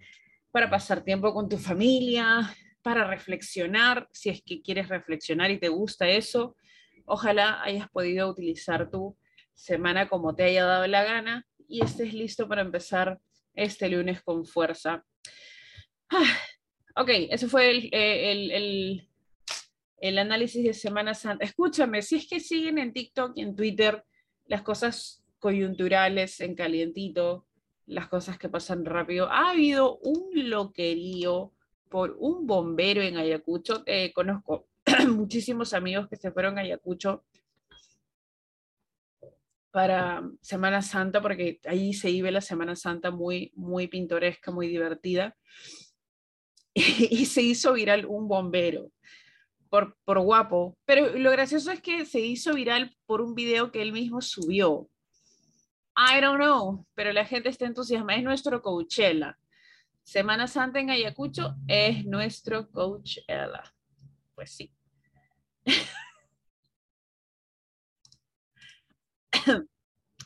para 0.50 0.70
pasar 0.70 1.02
tiempo 1.02 1.32
con 1.34 1.48
tu 1.48 1.58
familia, 1.58 2.54
para 2.82 3.06
reflexionar, 3.06 4.08
si 4.12 4.30
es 4.30 4.42
que 4.42 4.62
quieres 4.62 4.88
reflexionar 4.88 5.50
y 5.50 5.58
te 5.58 5.68
gusta 5.68 6.08
eso, 6.08 6.56
ojalá 7.04 7.62
hayas 7.62 7.88
podido 7.90 8.28
utilizar 8.28 8.90
tu 8.90 9.16
semana 9.54 10.08
como 10.08 10.34
te 10.34 10.44
haya 10.44 10.64
dado 10.64 10.86
la 10.86 11.04
gana 11.04 11.46
y 11.68 11.82
estés 11.82 12.14
listo 12.14 12.48
para 12.48 12.62
empezar 12.62 13.20
este 13.56 13.88
lunes 13.88 14.22
con 14.22 14.44
fuerza. 14.44 15.04
Ah, 16.10 16.38
ok, 16.96 17.08
ese 17.30 17.48
fue 17.48 17.70
el, 17.70 17.84
eh, 17.92 18.32
el, 18.32 18.50
el, 18.52 19.08
el, 19.98 20.18
análisis 20.18 20.62
de 20.62 20.74
Semana 20.74 21.14
Santa. 21.14 21.44
Escúchame, 21.44 22.02
si 22.02 22.16
es 22.16 22.28
que 22.28 22.38
siguen 22.38 22.78
en 22.78 22.92
TikTok 22.92 23.32
y 23.34 23.42
en 23.42 23.56
Twitter 23.56 24.04
las 24.46 24.62
cosas 24.62 25.24
coyunturales 25.38 26.40
en 26.40 26.54
calientito, 26.54 27.46
las 27.86 28.08
cosas 28.08 28.38
que 28.38 28.48
pasan 28.48 28.84
rápido, 28.84 29.28
ha 29.30 29.50
habido 29.50 29.98
un 29.98 30.48
loquerío 30.48 31.52
por 31.88 32.16
un 32.18 32.46
bombero 32.46 33.02
en 33.02 33.16
Ayacucho. 33.16 33.82
Eh, 33.86 34.12
conozco 34.12 34.68
muchísimos 35.08 35.72
amigos 35.72 36.08
que 36.08 36.16
se 36.16 36.30
fueron 36.30 36.58
a 36.58 36.62
Ayacucho 36.62 37.24
para 39.70 40.22
Semana 40.40 40.82
Santa, 40.82 41.20
porque 41.20 41.60
ahí 41.66 41.92
se 41.92 42.10
vive 42.10 42.30
la 42.30 42.40
Semana 42.40 42.76
Santa 42.76 43.10
muy, 43.10 43.52
muy 43.54 43.88
pintoresca, 43.88 44.50
muy 44.50 44.68
divertida. 44.68 45.36
Y, 46.74 47.24
se 47.24 47.40
hizo 47.40 47.72
viral 47.72 48.04
un 48.04 48.28
bombero 48.28 48.92
por, 49.70 49.96
por 50.04 50.20
guapo. 50.20 50.76
Pero 50.84 51.18
lo 51.18 51.30
gracioso 51.30 51.70
es 51.70 51.80
que 51.80 52.04
se 52.04 52.20
hizo 52.20 52.52
viral 52.52 52.94
por 53.06 53.22
un 53.22 53.34
video 53.34 53.72
que 53.72 53.80
él 53.80 53.92
mismo 53.92 54.20
subió. 54.20 54.88
I 55.96 56.20
don't 56.20 56.36
know, 56.36 56.86
pero 56.94 57.12
la 57.12 57.24
gente 57.24 57.48
está 57.48 57.64
entusiasmada. 57.64 58.18
Es 58.18 58.24
nuestro 58.24 58.60
Coachella. 58.60 59.38
Semana 60.02 60.46
Santa 60.46 60.78
en 60.78 60.90
Ayacucho 60.90 61.56
es 61.66 62.04
nuestro 62.04 62.70
Coachella. 62.70 63.74
Pues 64.34 64.50
sí. 64.52 64.70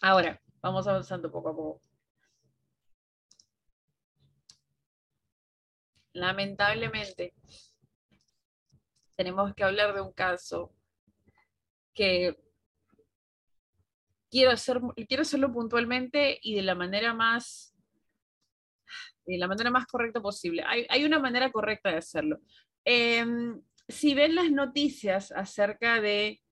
Ahora, 0.00 0.40
vamos 0.62 0.86
avanzando 0.86 1.30
poco 1.30 1.50
a 1.50 1.54
poco. 1.54 1.82
Lamentablemente, 6.12 7.34
tenemos 9.16 9.54
que 9.54 9.64
hablar 9.64 9.94
de 9.94 10.00
un 10.00 10.12
caso 10.12 10.72
que 11.94 12.36
quiero, 14.30 14.50
hacer, 14.50 14.80
quiero 15.06 15.22
hacerlo 15.22 15.52
puntualmente 15.52 16.38
y 16.42 16.54
de 16.54 16.62
la 16.62 16.74
manera 16.74 17.14
más 17.14 17.74
de 19.26 19.38
la 19.38 19.46
manera 19.46 19.70
más 19.70 19.86
correcta 19.86 20.20
posible. 20.20 20.64
Hay, 20.66 21.04
una 21.04 21.20
manera 21.20 21.52
correcta 21.52 21.90
de 21.90 21.98
hacerlo. 21.98 22.40
Em, 22.84 23.62
si 23.86 24.14
ven 24.14 24.34
las 24.34 24.50
noticias 24.50 25.30
acerca 25.30 26.00
de 26.00 26.42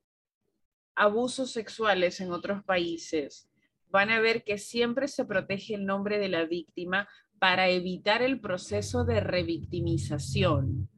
abusos 0.99 1.53
sexuales 1.53 2.21
en 2.21 2.33
otros 2.33 2.63
países, 2.65 3.49
van 3.87 4.11
a 4.11 4.21
ver 4.21 4.45
que 4.45 4.59
siempre 4.59 5.09
se 5.09 5.25
protege 5.25 5.75
el 5.75 5.87
nombre 5.87 6.19
de 6.19 6.29
la 6.29 6.45
víctima 6.45 7.09
para 7.39 7.69
evitar 7.69 8.21
el 8.21 8.41
proceso 8.41 9.05
de 9.05 9.21
revictimización. 9.21 10.91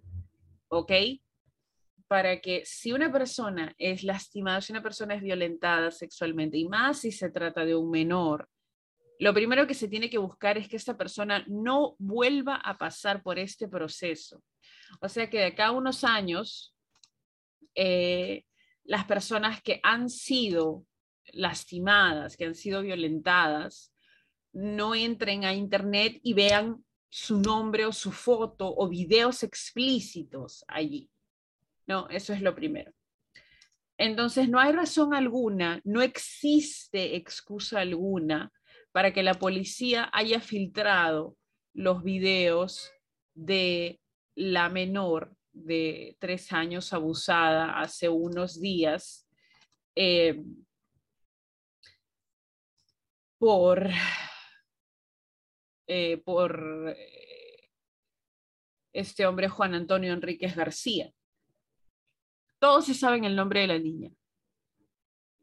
¿Ok? 0.68 0.92
Para 2.08 2.40
que 2.40 2.62
si 2.64 2.92
una 2.92 3.12
persona 3.12 3.74
es 3.78 4.02
lastimada, 4.02 4.60
si 4.60 4.72
una 4.72 4.82
persona 4.82 5.14
es 5.14 5.22
violentada 5.22 5.90
sexualmente, 5.90 6.56
y 6.56 6.66
más 6.66 7.00
si 7.00 7.12
se 7.12 7.30
trata 7.30 7.64
de 7.64 7.76
un 7.76 7.90
menor, 7.90 8.48
lo 9.18 9.34
primero 9.34 9.66
que 9.66 9.74
se 9.74 9.86
tiene 9.86 10.08
que 10.08 10.16
buscar 10.16 10.56
es 10.56 10.66
que 10.66 10.76
esta 10.76 10.96
persona 10.96 11.44
no 11.46 11.94
vuelva 11.98 12.56
a 12.56 12.78
pasar 12.78 13.22
por 13.22 13.38
este 13.38 13.68
proceso. 13.68 14.42
O 15.02 15.08
sea 15.10 15.28
que 15.28 15.38
de 15.38 15.44
acá 15.46 15.66
a 15.66 15.72
unos 15.72 16.04
años, 16.04 16.74
eh, 17.74 18.44
las 18.90 19.04
personas 19.04 19.62
que 19.62 19.78
han 19.84 20.10
sido 20.10 20.84
lastimadas, 21.32 22.36
que 22.36 22.46
han 22.46 22.56
sido 22.56 22.82
violentadas, 22.82 23.94
no 24.52 24.96
entren 24.96 25.44
a 25.44 25.54
Internet 25.54 26.18
y 26.24 26.34
vean 26.34 26.84
su 27.08 27.38
nombre 27.38 27.86
o 27.86 27.92
su 27.92 28.10
foto 28.10 28.66
o 28.66 28.88
videos 28.88 29.44
explícitos 29.44 30.64
allí. 30.66 31.08
No, 31.86 32.08
eso 32.08 32.32
es 32.32 32.42
lo 32.42 32.52
primero. 32.56 32.92
Entonces, 33.96 34.48
no 34.48 34.58
hay 34.58 34.72
razón 34.72 35.14
alguna, 35.14 35.80
no 35.84 36.02
existe 36.02 37.14
excusa 37.14 37.78
alguna 37.78 38.52
para 38.90 39.12
que 39.12 39.22
la 39.22 39.34
policía 39.34 40.10
haya 40.12 40.40
filtrado 40.40 41.36
los 41.74 42.02
videos 42.02 42.90
de 43.34 44.00
la 44.34 44.68
menor 44.68 45.36
de 45.52 46.16
tres 46.20 46.52
años 46.52 46.92
abusada 46.92 47.80
hace 47.80 48.08
unos 48.08 48.60
días 48.60 49.28
eh, 49.94 50.42
por, 53.38 53.88
eh, 55.86 56.18
por 56.18 56.94
eh, 56.96 57.70
este 58.92 59.26
hombre 59.26 59.48
Juan 59.48 59.74
Antonio 59.74 60.12
Enríquez 60.12 60.54
García. 60.54 61.12
Todos 62.58 62.84
se 62.84 62.94
saben 62.94 63.24
el 63.24 63.34
nombre 63.34 63.60
de 63.60 63.66
la 63.66 63.78
niña. 63.78 64.12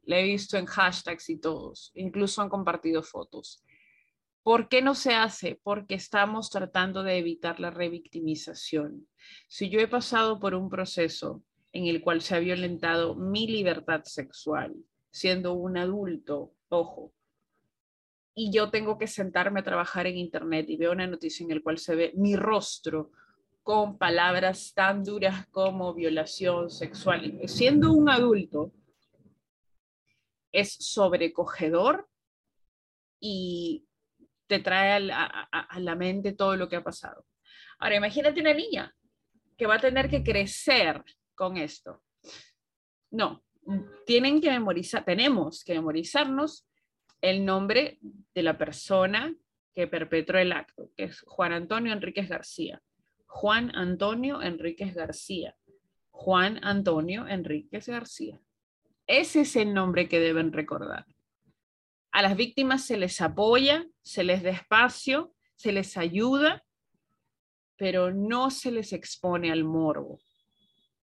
La 0.03 0.19
he 0.19 0.23
visto 0.23 0.57
en 0.57 0.67
hashtags 0.67 1.29
y 1.29 1.39
todos, 1.39 1.91
incluso 1.95 2.41
han 2.41 2.49
compartido 2.49 3.03
fotos. 3.03 3.63
¿Por 4.47 4.69
qué 4.69 4.81
no 4.81 4.95
se 4.95 5.13
hace? 5.13 5.59
Porque 5.61 5.95
estamos 5.95 6.49
tratando 6.49 7.03
de 7.03 7.17
evitar 7.17 7.59
la 7.59 7.69
revictimización. 7.69 9.05
Si 9.49 9.69
yo 9.69 9.81
he 9.81 9.89
pasado 9.89 10.39
por 10.39 10.55
un 10.55 10.69
proceso 10.69 11.43
en 11.73 11.87
el 11.87 12.01
cual 12.01 12.21
se 12.21 12.33
ha 12.33 12.39
violentado 12.39 13.13
mi 13.13 13.45
libertad 13.45 14.03
sexual, 14.05 14.73
siendo 15.11 15.51
un 15.51 15.75
adulto, 15.75 16.53
ojo, 16.69 17.13
y 18.33 18.49
yo 18.53 18.71
tengo 18.71 18.97
que 18.97 19.07
sentarme 19.07 19.59
a 19.59 19.65
trabajar 19.65 20.07
en 20.07 20.17
Internet 20.17 20.69
y 20.69 20.77
veo 20.77 20.93
una 20.93 21.07
noticia 21.07 21.43
en 21.43 21.53
la 21.53 21.61
cual 21.61 21.77
se 21.77 21.95
ve 21.95 22.13
mi 22.15 22.37
rostro 22.37 23.11
con 23.63 23.97
palabras 23.97 24.71
tan 24.73 25.03
duras 25.03 25.45
como 25.47 25.93
violación 25.93 26.69
sexual, 26.69 27.37
siendo 27.47 27.91
un 27.91 28.09
adulto, 28.09 28.71
es 30.53 30.77
sobrecogedor 30.79 32.07
y 33.19 33.86
te 34.47 34.59
trae 34.59 34.93
a 34.93 35.79
la, 35.79 35.95
mente 35.95 36.33
todo 36.33 36.55
lo 36.55 36.67
que 36.67 36.77
ha 36.77 36.83
pasado. 36.83 37.25
Ahora, 37.79 37.97
imagínate 37.97 38.41
una 38.41 38.53
niña 38.53 38.95
que 39.57 39.67
va 39.67 39.75
a 39.75 39.79
tener 39.79 40.09
que 40.09 40.23
crecer 40.23 41.03
con 41.35 41.57
esto. 41.57 42.01
No, 43.11 43.43
tienen 44.05 44.41
que 44.41 44.49
memorizar, 44.49 45.05
tenemos 45.05 45.63
que 45.63 45.73
memorizarnos 45.73 46.67
el 47.21 47.45
nombre 47.45 47.99
de 48.33 48.43
la 48.43 48.57
persona 48.57 49.35
que 49.73 49.87
perpetró 49.87 50.39
el 50.39 50.51
acto, 50.51 50.91
que 50.95 51.05
es 51.05 51.21
Juan 51.21 51.53
Antonio 51.53 51.93
Enríquez 51.93 52.27
García. 52.29 52.81
Juan 53.25 53.71
Antonio 53.75 54.41
Enríquez 54.41 54.95
García. 54.95 55.55
Juan 56.09 56.59
Antonio 56.63 57.27
Enríquez 57.27 57.87
García. 57.87 58.41
Ese 59.05 59.41
es 59.41 59.55
el 59.55 59.73
nombre 59.73 60.07
que 60.07 60.19
deben 60.19 60.51
recordar. 60.51 61.05
A 62.17 62.23
las 62.23 62.35
víctimas 62.35 62.83
se 62.83 62.97
les 62.97 63.21
apoya, 63.21 63.85
se 64.01 64.23
les 64.23 64.41
da 64.41 64.49
espacio, 64.49 65.35
se 65.55 65.71
les 65.71 65.97
ayuda, 65.97 66.65
pero 67.75 68.11
no 68.11 68.49
se 68.49 68.71
les 68.71 68.91
expone 68.91 69.51
al 69.51 69.63
morbo. 69.63 70.19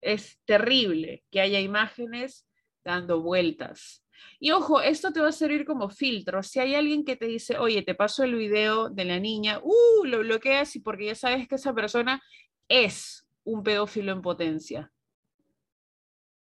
Es 0.00 0.40
terrible 0.44 1.22
que 1.30 1.40
haya 1.40 1.60
imágenes 1.60 2.48
dando 2.84 3.22
vueltas. 3.22 4.04
Y 4.40 4.50
ojo, 4.50 4.80
esto 4.80 5.12
te 5.12 5.20
va 5.20 5.28
a 5.28 5.32
servir 5.32 5.64
como 5.64 5.88
filtro. 5.88 6.42
Si 6.42 6.58
hay 6.58 6.74
alguien 6.74 7.04
que 7.04 7.14
te 7.14 7.26
dice, 7.26 7.58
oye, 7.58 7.82
te 7.82 7.94
paso 7.94 8.24
el 8.24 8.34
video 8.34 8.90
de 8.90 9.04
la 9.04 9.20
niña, 9.20 9.60
uh, 9.62 10.04
lo 10.04 10.18
bloqueas 10.18 10.74
y 10.74 10.80
porque 10.80 11.06
ya 11.06 11.14
sabes 11.14 11.46
que 11.46 11.54
esa 11.54 11.72
persona 11.72 12.20
es 12.66 13.24
un 13.44 13.62
pedófilo 13.62 14.10
en 14.10 14.20
potencia. 14.20 14.92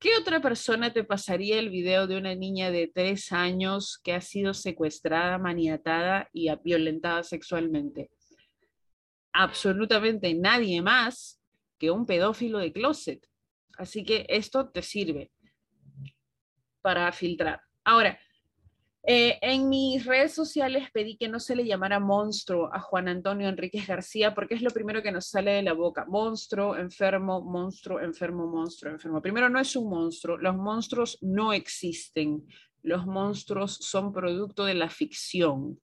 ¿Qué 0.02 0.10
otra 0.20 0.42
persona 0.42 0.92
te 0.92 1.04
pasaría 1.04 1.60
el 1.60 1.70
video 1.70 2.08
de 2.08 2.18
una 2.18 2.34
niña 2.34 2.72
de 2.72 2.88
tres 2.92 3.32
años 3.32 4.00
que 4.04 4.14
ha 4.14 4.22
sido 4.22 4.56
secuestrada, 4.56 5.38
maniatada 5.38 6.28
y 6.34 6.50
violentada 6.64 7.22
sexualmente? 7.22 8.10
Absolutamente 9.32 10.34
nadie 10.34 10.82
más 10.82 11.40
que 11.78 11.92
un 11.92 12.08
pedófilo 12.08 12.58
de 12.58 12.74
closet. 12.74 13.24
Así 13.78 14.04
que 14.04 14.26
esto 14.28 14.72
te 14.72 14.82
sirve 14.82 15.32
para 16.82 17.12
filtrar. 17.12 17.62
Ahora, 17.84 18.20
Eh, 19.04 19.40
en 19.42 19.68
mis 19.68 20.06
redes 20.06 20.34
sociales 20.34 20.90
pedí 20.94 21.18
que 21.18 21.28
no 21.28 21.40
se 21.40 21.56
le 21.56 21.66
llamara 21.66 22.00
monstruo 22.00 22.70
a 22.72 22.80
Juan 22.80 23.08
Antonio 23.08 23.50
Enríquez 23.50 23.88
García 23.88 24.36
porque 24.36 24.54
es 24.54 24.62
lo 24.62 24.70
primero 24.70 25.02
que 25.02 25.12
nos 25.12 25.28
sale 25.28 25.52
de 25.54 25.64
la 25.64 25.74
boca. 25.74 26.06
Monstruo, 26.06 26.76
enfermo, 26.76 27.42
monstruo, 27.42 28.00
enfermo, 28.00 28.46
monstruo, 28.46 28.92
enfermo. 28.92 29.22
Primero, 29.22 29.50
no 29.50 29.60
es 29.60 29.76
un 29.76 29.90
monstruo. 29.90 30.38
Los 30.38 30.56
monstruos 30.56 31.18
no 31.22 31.52
existen. 31.52 32.46
Los 32.84 33.08
monstruos 33.08 33.76
son 33.76 34.14
producto 34.14 34.66
de 34.66 34.76
la 34.76 34.90
ficción. 34.90 35.80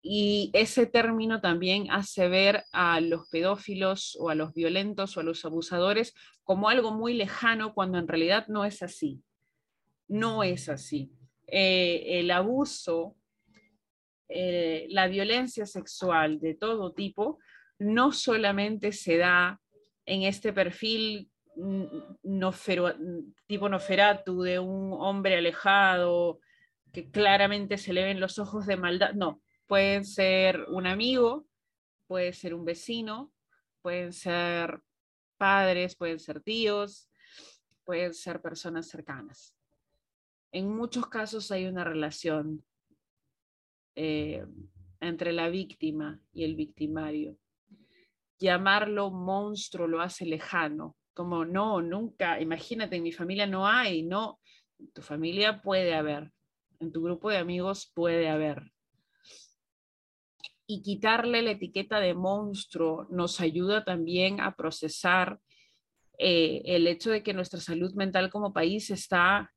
Y 0.00 0.50
ese 0.52 0.86
término 0.86 1.40
también 1.40 1.90
hace 1.90 2.28
ver 2.28 2.62
a 2.70 3.00
los 3.00 3.28
pedófilos 3.28 4.16
o 4.20 4.30
a 4.30 4.36
los 4.36 4.54
violentos 4.54 5.16
o 5.16 5.20
a 5.20 5.24
los 5.24 5.44
abusadores 5.44 6.14
como 6.44 6.68
algo 6.68 6.92
muy 6.92 7.14
lejano 7.14 7.74
cuando 7.74 7.98
en 7.98 8.06
realidad 8.06 8.46
no 8.46 8.64
es 8.64 8.84
así. 8.84 9.20
No 10.06 10.44
es 10.44 10.68
así. 10.68 11.15
Eh, 11.46 12.20
el 12.20 12.30
abuso, 12.30 13.16
eh, 14.28 14.86
la 14.90 15.06
violencia 15.06 15.66
sexual 15.66 16.40
de 16.40 16.54
todo 16.54 16.92
tipo, 16.92 17.38
no 17.78 18.12
solamente 18.12 18.92
se 18.92 19.18
da 19.18 19.60
en 20.04 20.22
este 20.22 20.52
perfil 20.52 21.30
tipo 23.46 23.68
Noferatu 23.68 24.42
de 24.42 24.58
un 24.58 24.92
hombre 24.92 25.36
alejado 25.38 26.40
que 26.92 27.10
claramente 27.10 27.78
se 27.78 27.92
le 27.92 28.04
ven 28.04 28.20
los 28.20 28.38
ojos 28.38 28.66
de 28.66 28.76
maldad, 28.76 29.14
no, 29.14 29.42
pueden 29.66 30.04
ser 30.04 30.64
un 30.68 30.86
amigo, 30.86 31.46
puede 32.06 32.32
ser 32.32 32.54
un 32.54 32.64
vecino, 32.64 33.32
pueden 33.82 34.12
ser 34.12 34.80
padres, 35.38 35.96
pueden 35.96 36.18
ser 36.18 36.40
tíos, 36.40 37.08
pueden 37.84 38.14
ser 38.14 38.40
personas 38.40 38.88
cercanas. 38.88 39.55
En 40.56 40.74
muchos 40.74 41.06
casos 41.08 41.50
hay 41.50 41.66
una 41.66 41.84
relación 41.84 42.64
eh, 43.94 44.42
entre 45.00 45.34
la 45.34 45.50
víctima 45.50 46.22
y 46.32 46.44
el 46.44 46.56
victimario. 46.56 47.36
Llamarlo 48.38 49.10
monstruo 49.10 49.86
lo 49.86 50.00
hace 50.00 50.24
lejano, 50.24 50.96
como 51.12 51.44
no, 51.44 51.82
nunca, 51.82 52.40
imagínate, 52.40 52.96
en 52.96 53.02
mi 53.02 53.12
familia 53.12 53.46
no 53.46 53.66
hay, 53.66 54.02
no, 54.02 54.40
en 54.78 54.90
tu 54.92 55.02
familia 55.02 55.60
puede 55.60 55.92
haber, 55.92 56.32
en 56.80 56.90
tu 56.90 57.02
grupo 57.02 57.28
de 57.28 57.36
amigos 57.36 57.92
puede 57.94 58.30
haber. 58.30 58.72
Y 60.66 60.80
quitarle 60.80 61.42
la 61.42 61.50
etiqueta 61.50 62.00
de 62.00 62.14
monstruo 62.14 63.06
nos 63.10 63.42
ayuda 63.42 63.84
también 63.84 64.40
a 64.40 64.56
procesar 64.56 65.38
eh, 66.16 66.62
el 66.64 66.86
hecho 66.86 67.10
de 67.10 67.22
que 67.22 67.34
nuestra 67.34 67.60
salud 67.60 67.92
mental 67.92 68.30
como 68.30 68.54
país 68.54 68.88
está 68.88 69.52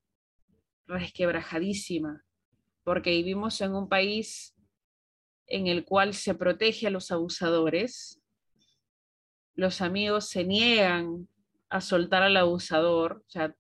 resquebrajadísima, 0.90 2.26
porque 2.84 3.12
vivimos 3.12 3.62
en 3.62 3.76
un 3.76 3.88
país 3.88 4.56
en 5.48 5.68
el 5.68 5.86
cual 5.86 6.14
se 6.14 6.36
protege 6.36 6.88
a 6.88 6.90
los 6.90 7.12
abusadores, 7.12 8.22
los 9.56 9.82
amigos 9.82 10.30
se 10.30 10.44
niegan 10.44 11.28
a 11.70 11.82
soltar 11.82 12.24
al 12.24 12.38
abusador, 12.38 13.24
o 13.28 13.30
sea, 13.30 13.56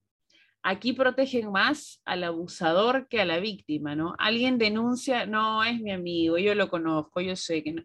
aquí 0.63 0.93
protegen 0.93 1.51
más 1.51 2.01
al 2.05 2.23
abusador 2.23 3.07
que 3.07 3.21
a 3.21 3.25
la 3.25 3.39
víctima, 3.39 3.95
¿no? 3.95 4.15
Alguien 4.17 4.57
denuncia, 4.57 5.25
no, 5.25 5.63
es 5.63 5.79
mi 5.79 5.91
amigo, 5.91 6.37
yo 6.37 6.55
lo 6.55 6.69
conozco, 6.69 7.21
yo 7.21 7.35
sé 7.35 7.63
que 7.63 7.73
no. 7.73 7.83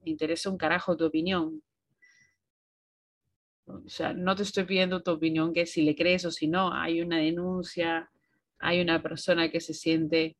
Me 0.00 0.10
interesa 0.10 0.50
un 0.50 0.58
carajo 0.58 0.96
tu 0.96 1.06
opinión. 1.06 1.62
O 3.66 3.88
sea, 3.88 4.12
no 4.12 4.36
te 4.36 4.42
estoy 4.42 4.64
pidiendo 4.64 5.02
tu 5.02 5.12
opinión 5.12 5.52
que 5.52 5.66
si 5.66 5.82
le 5.82 5.96
crees 5.96 6.24
o 6.24 6.30
si 6.30 6.48
no, 6.48 6.72
hay 6.72 7.00
una 7.00 7.18
denuncia, 7.18 8.10
hay 8.58 8.80
una 8.80 9.02
persona 9.02 9.50
que 9.50 9.60
se 9.60 9.74
siente 9.74 10.36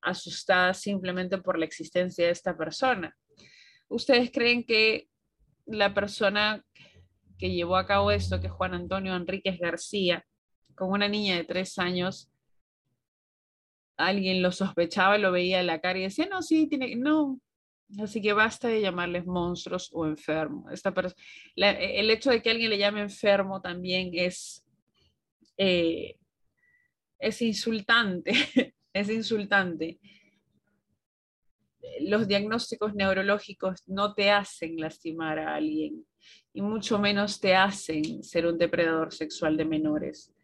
asustada 0.00 0.72
simplemente 0.74 1.38
por 1.38 1.58
la 1.58 1.64
existencia 1.64 2.26
de 2.26 2.32
esta 2.32 2.56
persona. 2.56 3.16
¿Ustedes 3.88 4.30
creen 4.30 4.64
que 4.64 5.08
la 5.66 5.92
persona 5.94 6.64
que 7.38 7.50
llevó 7.50 7.76
a 7.76 7.86
cabo 7.86 8.10
esto, 8.10 8.40
que 8.40 8.48
Juan 8.48 8.74
Antonio 8.74 9.14
Enríquez 9.14 9.58
García, 9.58 10.24
con 10.74 10.90
una 10.90 11.08
niña 11.08 11.36
de 11.36 11.44
tres 11.44 11.78
años, 11.78 12.30
alguien 13.96 14.42
lo 14.42 14.52
sospechaba, 14.52 15.18
lo 15.18 15.32
veía 15.32 15.60
en 15.60 15.66
la 15.66 15.80
cara 15.80 15.98
y 15.98 16.02
decía, 16.02 16.26
no, 16.30 16.42
sí, 16.42 16.68
tiene, 16.68 16.94
no, 16.96 17.40
Así 17.96 18.20
que 18.20 18.34
basta 18.34 18.68
de 18.68 18.82
llamarles 18.82 19.24
monstruos 19.24 19.88
o 19.92 20.06
enfermos. 20.06 20.70
Esta 20.72 20.92
el 21.56 22.10
hecho 22.10 22.30
de 22.30 22.42
que 22.42 22.50
alguien 22.50 22.70
le 22.70 22.78
llame 22.78 23.00
enfermo 23.00 23.62
también 23.62 24.10
es, 24.12 24.62
eh, 25.56 26.16
es 27.18 27.40
insultante, 27.40 28.32
es 28.92 29.08
insultante. 29.08 29.98
Los 32.00 32.28
diagnósticos 32.28 32.94
neurológicos 32.94 33.82
no 33.86 34.14
te 34.14 34.30
hacen 34.30 34.78
lastimar 34.78 35.38
a 35.38 35.54
alguien 35.54 36.04
y 36.52 36.60
mucho 36.60 36.98
menos 36.98 37.40
te 37.40 37.54
hacen 37.54 38.22
ser 38.22 38.46
un 38.46 38.58
depredador 38.58 39.14
sexual 39.14 39.56
de 39.56 39.64
menores. 39.64 40.34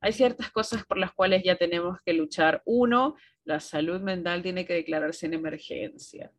Hay 0.00 0.12
ciertas 0.12 0.50
cosas 0.50 0.84
por 0.86 0.98
las 0.98 1.12
cuales 1.12 1.42
ya 1.44 1.56
tenemos 1.56 1.98
que 2.04 2.14
luchar. 2.14 2.62
Uno, 2.64 3.16
la 3.44 3.60
salud 3.60 4.00
mental 4.00 4.42
tiene 4.42 4.66
que 4.66 4.74
declararse 4.74 5.26
en 5.26 5.34
emergencia. 5.34 6.32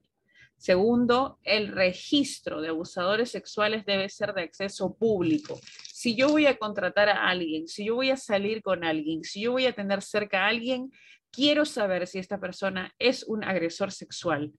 Segundo, 0.58 1.38
el 1.44 1.68
registro 1.68 2.62
de 2.62 2.70
abusadores 2.70 3.30
sexuales 3.30 3.86
debe 3.86 4.10
ser 4.10 4.34
de 4.34 4.44
acceso 4.44 4.96
público. 4.96 5.60
Si 5.84 6.16
yo 6.16 6.30
voy 6.30 6.46
a 6.48 6.58
contratar 6.58 7.10
a 7.10 7.28
alguien, 7.28 7.68
si 7.68 7.86
yo 7.86 7.96
voy 7.96 8.10
a 8.10 8.18
salir 8.18 8.62
con 8.62 8.84
alguien, 8.84 9.24
si 9.24 9.42
yo 9.42 9.52
voy 9.52 9.66
a 9.66 9.74
tener 9.74 10.02
cerca 10.02 10.46
a 10.46 10.48
alguien, 10.48 10.92
quiero 11.32 11.66
saber 11.66 12.08
si 12.08 12.20
esta 12.20 12.40
persona 12.40 12.94
es 12.98 13.24
un 13.24 13.44
agresor 13.44 13.92
sexual. 13.92 14.54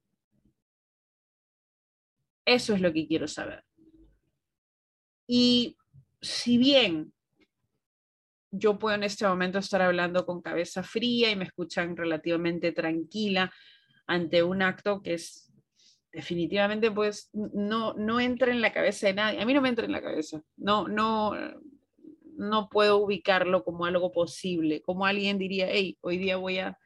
Eso 2.44 2.74
es 2.74 2.80
lo 2.80 2.92
que 2.92 3.08
quiero 3.08 3.26
saber. 3.26 3.64
Y 5.26 5.76
si 6.20 6.58
bien 6.58 7.12
yo 8.50 8.78
puedo 8.78 8.94
en 8.94 9.02
este 9.02 9.26
momento 9.26 9.58
estar 9.58 9.82
hablando 9.82 10.24
con 10.24 10.40
cabeza 10.40 10.82
fría 10.82 11.30
y 11.30 11.36
me 11.36 11.44
escuchan 11.44 11.96
relativamente 11.96 12.72
tranquila 12.72 13.52
ante 14.06 14.42
un 14.42 14.62
acto 14.62 15.02
que 15.02 15.14
es 15.14 15.45
definitivamente 16.16 16.90
pues 16.90 17.28
no, 17.34 17.92
no 17.92 18.20
entra 18.20 18.50
en 18.50 18.62
la 18.62 18.72
cabeza 18.72 19.06
de 19.06 19.12
nadie. 19.12 19.42
A 19.42 19.44
mí 19.44 19.52
no 19.52 19.60
me 19.60 19.68
entra 19.68 19.84
en 19.84 19.92
la 19.92 20.00
cabeza. 20.00 20.42
No, 20.56 20.88
no, 20.88 21.32
no 22.38 22.70
puedo 22.70 22.96
ubicarlo 22.96 23.62
como 23.62 23.84
algo 23.84 24.10
posible. 24.12 24.80
Como 24.80 25.04
alguien 25.04 25.36
diría, 25.36 25.68
hey, 25.68 25.98
hoy 26.00 26.16
día 26.16 26.38
voy 26.38 26.56
a 26.58 26.78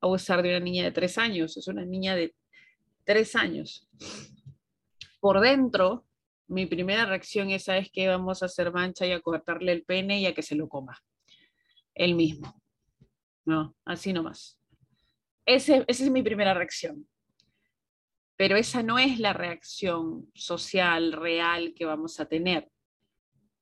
abusar 0.00 0.40
de 0.42 0.50
una 0.50 0.60
niña 0.60 0.84
de 0.84 0.92
tres 0.92 1.18
años. 1.18 1.56
Es 1.56 1.66
una 1.66 1.84
niña 1.84 2.14
de 2.14 2.32
tres 3.02 3.34
años. 3.34 3.88
Por 5.18 5.40
dentro, 5.40 6.06
mi 6.46 6.66
primera 6.66 7.06
reacción 7.06 7.50
esa 7.50 7.76
es 7.76 7.90
que 7.90 8.06
vamos 8.06 8.40
a 8.40 8.46
hacer 8.46 8.72
mancha 8.72 9.04
y 9.04 9.10
a 9.10 9.20
cortarle 9.20 9.72
el 9.72 9.82
pene 9.82 10.20
y 10.20 10.26
a 10.26 10.34
que 10.34 10.42
se 10.42 10.54
lo 10.54 10.68
coma. 10.68 10.96
Él 11.92 12.14
mismo. 12.14 12.62
No, 13.44 13.74
así 13.84 14.12
nomás. 14.12 14.60
Ese, 15.44 15.84
esa 15.88 16.04
es 16.04 16.10
mi 16.12 16.22
primera 16.22 16.54
reacción 16.54 17.08
pero 18.40 18.56
esa 18.56 18.82
no 18.82 18.98
es 18.98 19.18
la 19.18 19.34
reacción 19.34 20.30
social 20.34 21.12
real 21.12 21.74
que 21.76 21.84
vamos 21.84 22.20
a 22.20 22.24
tener. 22.24 22.70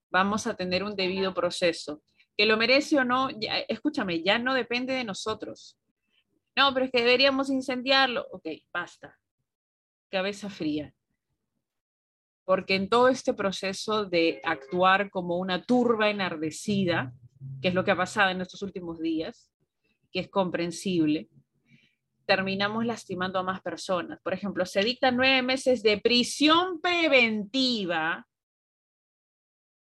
Vamos 0.09 0.47
a 0.47 0.55
tener 0.55 0.85
un 0.85 0.95
debido 0.95 1.35
proceso. 1.35 2.05
Que 2.37 2.47
lo 2.47 2.57
merece 2.57 2.97
o 2.97 3.03
no, 3.03 3.29
escúchame, 3.67 4.23
ya 4.23 4.39
no 4.39 4.55
depende 4.55 4.93
de 4.93 5.03
nosotros. 5.03 5.77
No, 6.57 6.73
pero 6.73 6.87
es 6.87 6.93
que 6.93 7.01
deberíamos 7.01 7.51
incendiarlo. 7.51 8.25
Ok, 8.31 8.47
basta. 8.73 9.19
Cabeza 10.13 10.49
fría. 10.49 10.95
Porque 12.45 12.77
en 12.77 12.89
todo 12.89 13.09
este 13.09 13.35
proceso 13.35 14.05
de 14.05 14.41
actuar 14.45 15.11
como 15.11 15.39
una 15.39 15.61
turba 15.61 16.09
enardecida, 16.09 17.13
que 17.61 17.67
es 17.67 17.75
lo 17.75 17.85
que 17.85 17.91
ha 17.91 17.97
pasado 17.97 18.31
en 18.31 18.43
estos 18.43 18.63
últimos 18.63 19.01
días, 19.01 19.51
que 20.13 20.21
es 20.21 20.29
comprensible, 20.29 21.29
terminamos 22.29 22.85
lastimando 22.85 23.39
a 23.39 23.43
más 23.43 23.63
personas. 23.63 24.21
Por 24.23 24.35
ejemplo, 24.35 24.67
se 24.67 24.83
dictan 24.83 25.17
nueve 25.17 25.41
meses 25.41 25.83
de 25.83 25.99
prisión 25.99 26.79
preventiva 26.83 28.27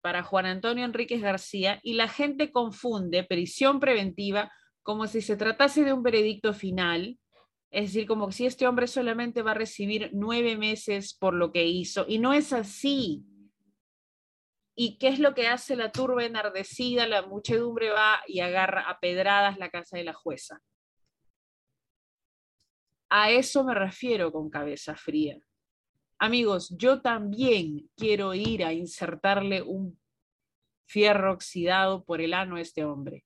para 0.01 0.23
Juan 0.23 0.47
Antonio 0.47 0.83
Enríquez 0.83 1.21
García 1.21 1.79
y 1.83 1.93
la 1.93 2.09
gente 2.09 2.51
confunde 2.51 3.23
prisión 3.23 3.79
preventiva 3.79 4.51
como 4.81 5.07
si 5.07 5.21
se 5.21 5.37
tratase 5.37 5.85
de 5.85 5.93
un 5.93 6.03
veredicto 6.03 6.53
final, 6.53 7.17
es 7.71 7.93
decir, 7.93 8.05
como 8.05 8.29
si 8.33 8.45
este 8.45 8.67
hombre 8.67 8.87
solamente 8.87 9.41
va 9.41 9.51
a 9.51 9.55
recibir 9.55 10.09
nueve 10.11 10.57
meses 10.57 11.13
por 11.13 11.33
lo 11.33 11.53
que 11.53 11.65
hizo, 11.65 12.03
y 12.09 12.19
no 12.19 12.33
es 12.33 12.51
así. 12.51 13.23
¿Y 14.75 14.97
qué 14.97 15.07
es 15.07 15.19
lo 15.19 15.33
que 15.33 15.47
hace 15.47 15.77
la 15.77 15.93
turba 15.93 16.25
enardecida? 16.25 17.07
La 17.07 17.21
muchedumbre 17.21 17.91
va 17.91 18.21
y 18.27 18.41
agarra 18.41 18.81
a 18.89 18.99
pedradas 18.99 19.57
la 19.57 19.69
casa 19.69 19.95
de 19.95 20.03
la 20.03 20.13
jueza. 20.13 20.59
A 23.15 23.29
eso 23.29 23.63
me 23.63 23.75
refiero 23.75 24.31
con 24.31 24.49
cabeza 24.49 24.95
fría. 24.95 25.37
Amigos, 26.17 26.75
yo 26.79 26.99
también 26.99 27.87
quiero 27.95 28.33
ir 28.33 28.65
a 28.65 28.73
insertarle 28.73 29.61
un 29.61 29.99
fierro 30.87 31.31
oxidado 31.31 32.03
por 32.05 32.21
el 32.21 32.33
ano 32.33 32.55
a 32.55 32.61
este 32.61 32.83
hombre. 32.83 33.23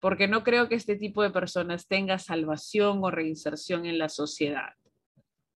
porque 0.00 0.26
no 0.26 0.42
creo 0.42 0.70
que 0.70 0.76
este 0.76 0.96
tipo 0.96 1.22
de 1.22 1.30
personas 1.30 1.86
tenga 1.86 2.18
salvación 2.18 3.00
o 3.02 3.10
reinserción 3.10 3.84
en 3.84 3.98
la 3.98 4.08
sociedad. 4.08 4.72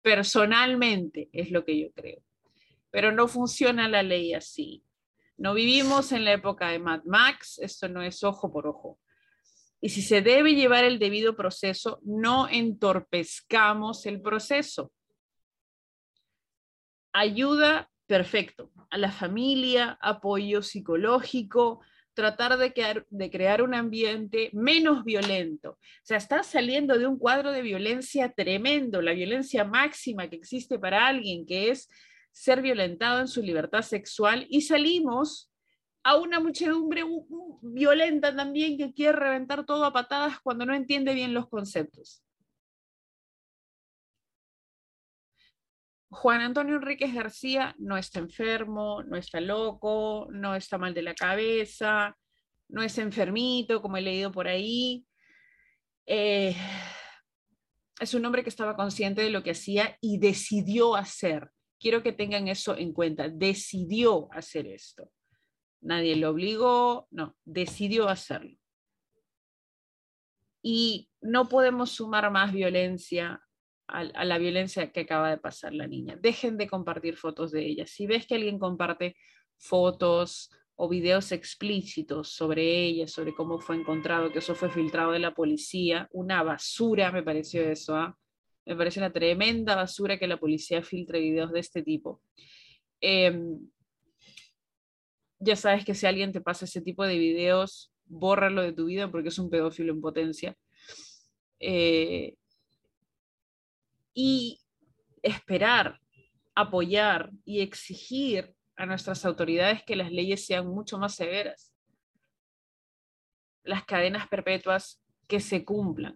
Personalmente 0.02 1.30
es 1.32 1.52
lo 1.52 1.64
que 1.64 1.80
yo 1.80 1.92
creo. 1.94 2.22
Pero 2.90 3.14
no 3.14 3.30
funciona 3.30 3.88
la 3.88 4.04
ley 4.04 4.34
así. 4.34 4.84
No 5.38 5.54
vivimos 5.54 6.12
en 6.12 6.26
la 6.26 6.34
época 6.34 6.68
de 6.68 6.80
Mad 6.80 7.04
Max, 7.06 7.60
esto 7.60 7.88
no 7.88 8.02
es 8.02 8.26
ojo 8.26 8.52
por 8.52 8.68
ojo. 8.68 9.00
Y 9.82 9.90
si 9.90 10.04
se 10.04 10.22
debe 10.22 10.54
llevar 10.54 10.84
el 10.84 11.00
debido 11.00 11.36
proceso, 11.36 12.00
no 12.04 12.48
entorpezcamos 12.48 14.06
el 14.06 14.22
proceso. 14.22 14.92
Ayuda, 17.14 17.90
perfecto. 18.06 18.72
A 18.92 18.98
la 18.98 19.12
familia, 19.12 19.98
apoyo 20.00 20.62
psicológico, 20.62 21.82
tratar 22.14 22.58
de, 22.58 23.30
crear 23.32 23.62
un 23.62 23.74
ambiente 23.74 24.50
menos 24.54 25.04
violento. 25.04 25.72
O 25.72 26.04
sea, 26.04 26.18
estás 26.18 26.48
saliendo 26.48 26.98
de 26.98 27.08
un 27.08 27.18
cuadro 27.18 27.52
de 27.52 27.62
violencia 27.62 28.32
tremendo, 28.32 29.02
la 29.02 29.14
violencia 29.14 29.64
máxima 29.64 30.30
que 30.30 30.36
existe 30.36 30.78
para 30.78 31.08
alguien, 31.08 31.46
que 31.46 31.70
es 31.70 31.90
ser 32.32 32.62
violentado 32.62 33.20
en 33.20 33.28
su 33.28 33.42
libertad 33.42 33.82
sexual, 33.82 34.46
y 34.50 34.62
salimos 34.62 35.51
a 36.04 36.18
una 36.18 36.40
muchedumbre 36.40 37.04
violenta 37.62 38.36
también 38.36 38.78
que 38.78 38.94
quiere 38.94 39.14
reventar 39.14 39.66
todo 39.66 39.86
a 39.86 39.94
patadas 39.94 40.40
cuando 40.42 40.66
no 40.66 40.74
entiende 40.74 41.14
bien 41.14 41.34
los 41.34 41.48
conceptos. 41.48 42.24
Juan 46.10 46.42
Antonio 46.42 46.76
Enríquez 46.76 47.14
García 47.14 47.74
no 47.78 47.98
está 47.98 48.20
enfermo, 48.20 49.02
no 49.04 49.16
está 49.16 49.40
loco, 49.40 50.28
no 50.32 50.56
está 50.56 50.78
mal 50.78 50.94
de 50.94 51.04
la 51.04 51.16
cabeza, 51.16 52.18
no 52.68 52.82
es 52.84 52.98
enfermito, 52.98 53.82
como 53.82 53.96
he 53.98 54.02
leído 54.02 54.32
por 54.32 54.48
ahí. 54.48 55.06
Eh, 56.06 56.54
es 58.00 58.14
un 58.14 58.26
hombre 58.26 58.44
que 58.44 58.50
estaba 58.50 58.76
consciente 58.76 59.22
de 59.22 59.30
lo 59.30 59.42
que 59.42 59.52
hacía 59.52 59.98
y 60.02 60.18
decidió 60.18 60.96
hacer. 60.96 61.50
Quiero 61.80 62.04
que 62.04 62.12
tengan 62.12 62.50
eso 62.50 62.76
en 62.76 62.92
cuenta. 62.92 63.30
Decidió 63.30 64.28
hacer 64.34 64.68
esto 64.68 65.10
nadie 65.82 66.16
lo 66.16 66.30
obligó, 66.30 67.08
no, 67.12 67.36
decidió 67.46 68.08
hacerlo. 68.08 68.58
Y 70.64 71.10
no 71.22 71.50
podemos 71.50 71.92
sumar 71.92 72.32
más 72.32 72.54
violencia 72.54 73.42
a, 73.88 74.26
la 74.26 74.38
violencia 74.38 74.92
que 74.92 75.02
acaba 75.02 75.30
de 75.30 75.38
pasar 75.38 75.74
la 75.74 75.88
niña. 75.88 76.18
Dejen 76.20 76.58
de 76.58 76.68
compartir 76.68 77.18
fotos 77.18 77.52
de 77.52 77.66
ella. 77.66 77.86
Si 77.86 78.08
ves 78.08 78.26
que 78.26 78.36
alguien 78.36 78.60
comparte 78.60 79.16
fotos 79.58 80.50
o 80.76 80.88
videos 80.88 81.32
explícitos 81.32 82.30
sobre 82.30 82.86
ella, 82.86 83.08
sobre 83.08 83.34
cómo 83.34 83.60
fue 83.60 83.76
encontrado, 83.76 84.32
que 84.32 84.40
eso 84.40 84.56
fue 84.56 84.70
filtrado 84.70 85.12
de 85.12 85.20
la 85.20 85.34
policía, 85.34 86.08
una 86.12 86.42
basura 86.42 87.12
me 87.12 87.22
pareció 87.22 87.62
eso, 87.70 87.96
¿ah? 87.96 88.18
me 88.66 88.76
parece 88.76 89.00
una 89.00 89.12
tremenda 89.12 89.76
basura 89.76 90.18
que 90.18 90.28
la 90.28 90.38
policía 90.38 90.82
filtre 90.82 91.20
videos 91.20 91.52
de 91.52 91.60
este 91.60 91.84
tipo. 91.84 92.22
Em, 93.00 93.60
ya 95.42 95.56
sabes 95.56 95.84
que 95.84 95.96
si 95.96 96.06
alguien 96.06 96.32
te 96.32 96.40
pasa 96.40 96.66
ese 96.66 96.82
tipo 96.82 97.04
de 97.04 97.18
videos, 97.18 97.92
bórralo 98.06 98.62
de 98.62 98.74
tu 98.74 98.86
vida 98.86 99.10
porque 99.10 99.30
es 99.30 99.40
un 99.40 99.50
pedófilo 99.50 99.92
en 99.92 100.02
potencia. 100.02 100.56
Eh, 101.60 102.36
y 104.14 104.62
esperar, 105.24 106.00
apoyar 106.54 107.32
y 107.44 107.62
exigir 107.62 108.54
a 108.76 108.86
nuestras 108.86 109.26
autoridades 109.26 109.84
que 109.84 109.96
las 109.96 110.12
leyes 110.12 110.46
sean 110.46 110.68
mucho 110.68 110.98
más 111.00 111.16
severas. 111.16 111.74
Las 113.64 113.86
cadenas 113.86 114.28
perpetuas 114.28 115.02
que 115.28 115.40
se 115.40 115.66
cumplan. 115.66 116.16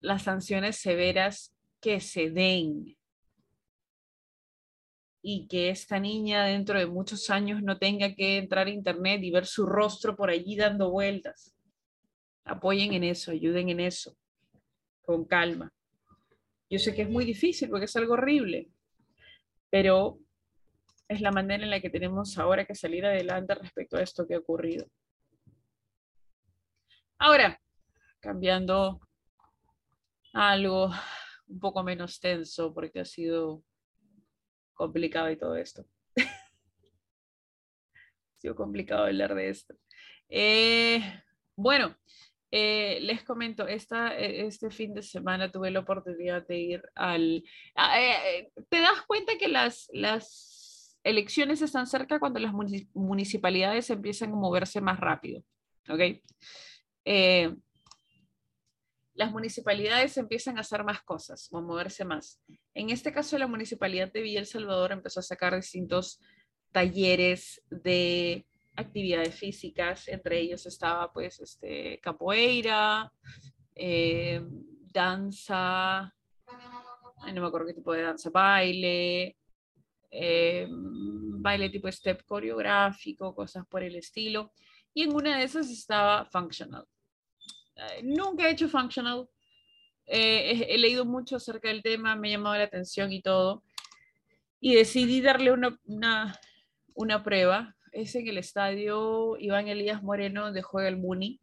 Las 0.00 0.24
sanciones 0.24 0.76
severas 0.76 1.56
que 1.80 2.00
se 2.00 2.30
den 2.30 2.96
y 5.22 5.46
que 5.46 5.70
esta 5.70 6.00
niña 6.00 6.44
dentro 6.44 6.78
de 6.78 6.86
muchos 6.86 7.30
años 7.30 7.62
no 7.62 7.78
tenga 7.78 8.14
que 8.14 8.38
entrar 8.38 8.66
a 8.66 8.70
internet 8.70 9.22
y 9.22 9.30
ver 9.30 9.46
su 9.46 9.66
rostro 9.66 10.16
por 10.16 10.30
allí 10.30 10.56
dando 10.56 10.90
vueltas. 10.90 11.54
Apoyen 12.44 12.92
en 12.92 13.04
eso, 13.04 13.30
ayuden 13.30 13.68
en 13.68 13.78
eso, 13.78 14.16
con 15.02 15.24
calma. 15.24 15.72
Yo 16.68 16.80
sé 16.80 16.92
que 16.92 17.02
es 17.02 17.08
muy 17.08 17.24
difícil 17.24 17.68
porque 17.70 17.84
es 17.84 17.94
algo 17.94 18.14
horrible, 18.14 18.68
pero 19.70 20.18
es 21.06 21.20
la 21.20 21.30
manera 21.30 21.62
en 21.62 21.70
la 21.70 21.80
que 21.80 21.90
tenemos 21.90 22.36
ahora 22.38 22.64
que 22.64 22.74
salir 22.74 23.06
adelante 23.06 23.54
respecto 23.54 23.96
a 23.96 24.02
esto 24.02 24.26
que 24.26 24.34
ha 24.34 24.38
ocurrido. 24.38 24.86
Ahora, 27.18 27.60
cambiando 28.18 29.00
algo 30.32 30.90
un 31.46 31.60
poco 31.60 31.84
menos 31.84 32.18
tenso 32.18 32.74
porque 32.74 33.00
ha 33.00 33.04
sido 33.04 33.62
complicado 34.82 35.30
y 35.30 35.36
todo 35.36 35.56
esto. 35.56 35.84
ha 36.16 36.40
sido 38.40 38.56
complicado 38.56 39.04
hablar 39.04 39.34
de 39.36 39.48
esto. 39.48 39.74
Eh, 40.28 41.00
bueno, 41.54 41.96
eh, 42.50 42.98
les 43.02 43.22
comento, 43.22 43.68
esta, 43.68 44.18
e, 44.18 44.44
este 44.46 44.70
fin 44.70 44.92
de 44.92 45.02
semana 45.02 45.52
tuve 45.52 45.70
la 45.70 45.80
oportunidad 45.80 46.44
de 46.48 46.58
ir 46.58 46.82
al... 46.96 47.44
Eh, 47.96 48.50
¿Te 48.68 48.80
das 48.80 49.02
cuenta 49.06 49.38
que 49.38 49.46
las, 49.46 49.88
las 49.92 50.98
elecciones 51.04 51.62
están 51.62 51.86
cerca 51.86 52.18
cuando 52.18 52.40
las 52.40 52.52
municipalidades 52.92 53.88
empiezan 53.88 54.32
a 54.32 54.36
moverse 54.36 54.80
más 54.80 54.98
rápido? 54.98 55.44
¿Ok? 55.88 56.00
Las 59.14 59.30
municipalidades 59.30 60.16
empiezan 60.16 60.56
a 60.58 60.62
hacer 60.62 60.84
más 60.84 61.02
cosas 61.02 61.48
o 61.50 61.58
a 61.58 61.62
moverse 61.62 62.04
más. 62.04 62.40
En 62.74 62.90
este 62.90 63.12
caso, 63.12 63.38
la 63.38 63.46
municipalidad 63.46 64.10
de 64.12 64.22
Villa 64.22 64.40
El 64.40 64.46
Salvador 64.46 64.92
empezó 64.92 65.20
a 65.20 65.24
sacar 65.24 65.54
distintos 65.54 66.20
talleres 66.72 67.62
de 67.70 68.46
actividades 68.76 69.34
físicas, 69.34 70.08
entre 70.08 70.40
ellos 70.40 70.64
estaba 70.64 71.12
pues 71.12 71.40
este, 71.40 72.00
capoeira, 72.00 73.12
eh, 73.74 74.42
danza, 74.92 76.14
no 77.30 77.40
me 77.40 77.46
acuerdo 77.46 77.66
qué 77.66 77.74
tipo 77.74 77.92
de 77.92 78.02
danza, 78.02 78.30
baile, 78.30 79.36
eh, 80.10 80.66
baile 80.70 81.70
tipo 81.70 81.90
step 81.90 82.24
coreográfico, 82.24 83.34
cosas 83.34 83.66
por 83.66 83.82
el 83.82 83.96
estilo. 83.96 84.52
Y 84.94 85.04
en 85.04 85.14
una 85.14 85.38
de 85.38 85.44
esas 85.44 85.70
estaba 85.70 86.24
functional. 86.26 86.86
Eh, 87.90 88.02
nunca 88.02 88.46
he 88.46 88.52
hecho 88.52 88.68
functional. 88.68 89.28
Eh, 90.06 90.66
he, 90.68 90.78
leído 90.78 91.04
mucho 91.04 91.36
acerca 91.36 91.68
del 91.68 91.82
tema, 91.82 92.16
me 92.16 92.28
ha 92.28 92.32
llamado 92.32 92.56
la 92.56 92.64
atención 92.64 93.12
y 93.12 93.22
todo. 93.22 93.62
Y 94.60 94.74
decidí 94.74 95.20
darle 95.20 95.52
una, 95.52 95.78
una, 95.84 96.38
una 96.94 97.22
prueba. 97.22 97.76
Es 97.92 98.14
en 98.14 98.26
el 98.28 98.38
estadio 98.38 99.36
Iván 99.38 99.68
Elías 99.68 100.02
Moreno 100.02 100.52
de 100.52 100.62
Juega 100.62 100.88
el 100.88 100.96
Muni. 100.96 101.41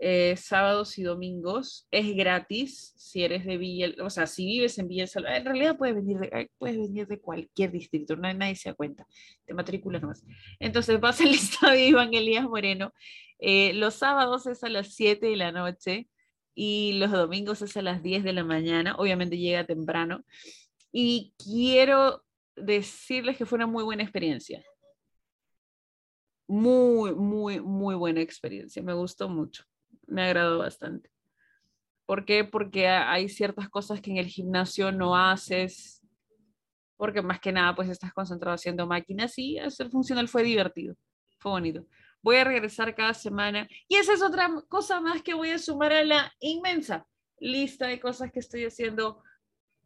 Eh, 0.00 0.36
sábados 0.36 0.98
y 0.98 1.02
domingos. 1.02 1.86
Es 1.90 2.14
gratis 2.16 2.92
si 2.96 3.22
eres 3.22 3.44
de 3.46 3.56
Villa, 3.56 3.94
o 4.02 4.10
sea, 4.10 4.26
si 4.26 4.44
vives 4.44 4.78
en 4.78 4.88
Villa 4.88 5.06
Salvador. 5.06 5.38
En 5.38 5.44
realidad 5.46 5.78
puedes 5.78 5.94
venir 5.94 6.18
de, 6.18 6.50
puedes 6.58 6.76
venir 6.76 7.06
de 7.06 7.20
cualquier 7.20 7.70
distrito, 7.70 8.16
no, 8.16 8.32
nadie 8.34 8.56
se 8.56 8.70
da 8.70 8.74
cuenta. 8.74 9.06
Te 9.46 9.54
matriculas 9.54 10.02
nomás. 10.02 10.24
Entonces 10.58 11.00
vas 11.00 11.20
al 11.20 11.28
estadio 11.34 11.86
Iván 11.86 12.12
Elías 12.12 12.44
Moreno 12.44 12.92
eh, 13.46 13.74
los 13.74 13.94
sábados 13.94 14.46
es 14.46 14.64
a 14.64 14.68
las 14.68 14.94
7 14.94 15.26
de 15.26 15.36
la 15.36 15.52
noche 15.52 16.08
y 16.54 16.94
los 16.94 17.10
domingos 17.10 17.62
es 17.62 17.76
a 17.76 17.82
las 17.82 18.02
10 18.02 18.24
de 18.24 18.32
la 18.32 18.44
mañana. 18.44 18.96
Obviamente 18.96 19.38
llega 19.38 19.66
temprano. 19.66 20.24
Y 20.92 21.34
quiero 21.36 22.24
decirles 22.56 23.36
que 23.36 23.46
fue 23.46 23.56
una 23.56 23.66
muy 23.66 23.84
buena 23.84 24.02
experiencia. 24.02 24.64
Muy, 26.46 27.14
muy, 27.14 27.60
muy 27.60 27.94
buena 27.94 28.20
experiencia. 28.20 28.82
Me 28.82 28.94
gustó 28.94 29.28
mucho. 29.28 29.64
Me 30.06 30.22
agradó 30.24 30.58
bastante. 30.58 31.10
¿Por 32.06 32.24
qué? 32.24 32.44
Porque 32.44 32.88
hay 32.88 33.28
ciertas 33.28 33.68
cosas 33.68 34.00
que 34.00 34.10
en 34.10 34.18
el 34.18 34.26
gimnasio 34.26 34.92
no 34.92 35.16
haces, 35.16 36.02
porque 36.96 37.22
más 37.22 37.40
que 37.40 37.52
nada 37.52 37.74
pues 37.74 37.88
estás 37.88 38.12
concentrado 38.12 38.54
haciendo 38.54 38.86
máquinas 38.86 39.38
y 39.38 39.58
hacer 39.58 39.90
funcional 39.90 40.28
fue 40.28 40.42
divertido, 40.42 40.94
fue 41.38 41.52
bonito 41.52 41.86
voy 42.24 42.36
a 42.36 42.44
regresar 42.44 42.94
cada 42.94 43.12
semana. 43.12 43.68
Y 43.86 43.96
esa 43.96 44.14
es 44.14 44.22
otra 44.22 44.50
cosa 44.68 44.98
más 45.00 45.22
que 45.22 45.34
voy 45.34 45.50
a 45.50 45.58
sumar 45.58 45.92
a 45.92 46.02
la 46.02 46.32
inmensa 46.40 47.06
lista 47.38 47.86
de 47.86 48.00
cosas 48.00 48.32
que 48.32 48.40
estoy 48.40 48.64
haciendo 48.64 49.22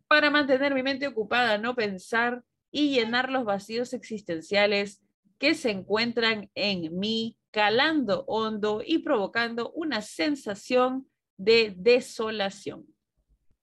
para 0.07 0.31
mantener 0.31 0.73
mi 0.73 0.85
mente 0.85 1.09
ocupada, 1.09 1.59
no 1.59 1.75
pensar 1.75 2.45
y 2.71 2.95
llenar 2.95 3.31
los 3.31 3.45
vacíos 3.45 3.93
existenciales 3.93 5.03
que 5.39 5.55
se 5.55 5.71
encuentran 5.71 6.49
en 6.55 6.97
mí, 6.99 7.37
calando 7.51 8.25
hondo 8.27 8.83
y 8.85 8.99
provocando 8.99 9.71
una 9.73 10.03
sensación 10.03 11.09
de 11.37 11.75
desolación. 11.77 12.87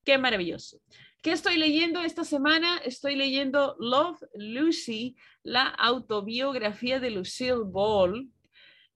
Qué 0.04 0.18
maravilloso. 0.18 0.82
¿Qué 1.22 1.32
estoy 1.32 1.58
leyendo 1.58 2.02
esta 2.02 2.24
semana? 2.24 2.78
Estoy 2.86 3.16
leyendo 3.16 3.76
Love 3.80 4.22
Lucy, 4.36 5.16
la 5.44 5.68
autobiografía 5.70 7.00
de 7.00 7.10
Lucille 7.10 7.64
Ball, 7.66 8.30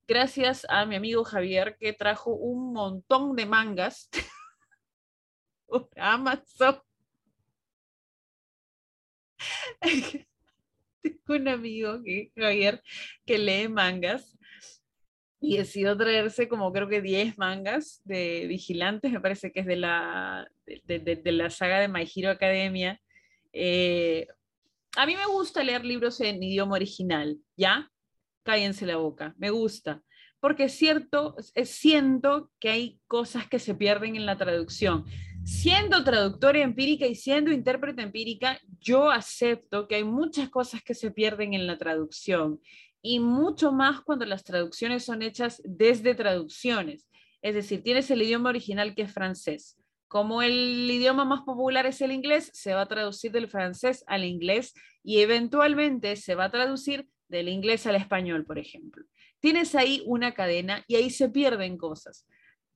gracias 0.10 0.66
a 0.70 0.86
mi 0.88 0.96
amigo 0.96 1.24
Javier 1.24 1.78
que 1.80 1.94
trajo 1.94 2.32
un 2.34 2.74
montón 2.74 3.36
de 3.36 3.46
mangas 3.46 4.10
Amazon. 5.96 6.82
Tengo 11.02 11.18
un 11.30 11.48
amigo 11.48 12.00
Javier 12.36 12.82
que 13.24 13.38
lee 13.38 13.68
mangas 13.68 14.39
y 15.42 15.58
decidió 15.58 15.96
traerse 15.96 16.50
como 16.50 16.72
creo 16.74 16.90
que 16.90 17.02
10 17.02 17.38
mangas 17.38 18.02
de 18.04 18.46
vigilantes, 18.48 19.12
me 19.12 19.22
parece 19.22 19.52
que 19.52 19.62
es 19.62 19.66
de 19.66 19.78
la, 19.78 20.50
de, 20.66 21.22
la 21.32 21.50
saga 21.50 21.80
de 21.80 21.88
My 21.88 22.06
Hero 22.14 22.30
Academia. 22.30 23.00
Eh, 23.54 24.28
a 24.98 25.06
mí 25.06 25.16
me 25.16 25.26
gusta 25.28 25.64
leer 25.64 25.86
libros 25.86 26.20
en 26.20 26.44
idioma 26.44 26.76
original, 26.76 27.38
¿ya? 27.56 27.90
Cállense 28.44 28.86
la 28.86 28.98
boca, 28.98 29.34
me 29.38 29.50
gusta. 29.50 30.02
Porque 30.42 30.66
es 30.66 30.74
cierto, 30.74 31.36
es, 31.56 31.70
siento 31.70 32.52
que 32.60 32.70
hay 32.70 33.00
cosas 33.08 33.48
que 33.48 33.60
se 33.60 33.76
pierden 33.76 34.16
en 34.16 34.26
la 34.26 34.38
traducción. 34.38 35.06
Siendo 35.46 36.04
traductora 36.04 36.60
empírica 36.60 37.08
y 37.08 37.16
siendo 37.16 37.52
intérprete 37.52 38.02
empírica, 38.02 38.60
yo 38.80 39.10
acepto 39.10 39.88
que 39.88 39.96
hay 39.96 40.04
muchas 40.04 40.50
cosas 40.50 40.84
que 40.84 40.94
se 40.94 41.12
pierden 41.12 41.54
en 41.54 41.66
la 41.66 41.78
traducción 41.78 42.60
y 43.02 43.20
mucho 43.20 43.72
más 43.72 44.02
cuando 44.02 44.26
las 44.26 44.44
traducciones 44.44 45.06
son 45.06 45.22
hechas 45.22 45.62
desde 45.66 46.16
traducciones. 46.16 47.08
Es 47.42 47.56
decir, 47.56 47.84
tienes 47.84 48.12
el 48.12 48.22
idioma 48.22 48.50
original 48.50 48.96
que 48.96 49.04
es 49.04 49.14
francés. 49.14 49.78
Como 50.08 50.42
el 50.42 50.90
idioma 50.90 51.24
más 51.24 51.42
popular 51.42 51.86
es 51.86 52.02
el 52.02 52.12
inglés, 52.12 52.50
se 52.54 52.74
va 52.74 52.82
a 52.82 52.88
traducir 52.88 53.32
del 53.32 53.48
francés 53.48 54.04
al 54.08 54.26
inglés 54.26 54.74
y 55.04 55.20
eventualmente 55.20 56.16
se 56.16 56.36
va 56.36 56.46
a 56.46 56.52
traducir 56.52 57.08
del 57.28 57.48
inglés 57.48 57.86
al 57.86 57.96
español, 57.96 58.46
por 58.46 58.58
ejemplo. 58.58 59.06
Tienes 59.40 59.76
ahí 59.76 60.02
una 60.06 60.34
cadena 60.34 60.84
y 60.88 60.96
ahí 60.96 61.10
se 61.10 61.30
pierden 61.30 61.78
cosas. 61.78 62.26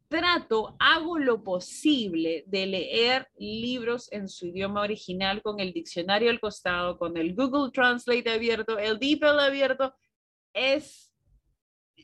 Trato, 0.07 0.75
hago 0.79 1.17
lo 1.17 1.43
posible 1.43 2.43
de 2.45 2.67
leer 2.67 3.27
libros 3.35 4.11
en 4.11 4.29
su 4.29 4.45
idioma 4.45 4.81
original 4.81 5.41
con 5.41 5.59
el 5.59 5.73
diccionario 5.73 6.29
al 6.29 6.39
costado, 6.39 6.99
con 6.99 7.17
el 7.17 7.33
Google 7.33 7.71
Translate 7.71 8.29
abierto, 8.29 8.77
el 8.77 8.99
DeepL 8.99 9.39
abierto, 9.39 9.95
es, 10.53 11.13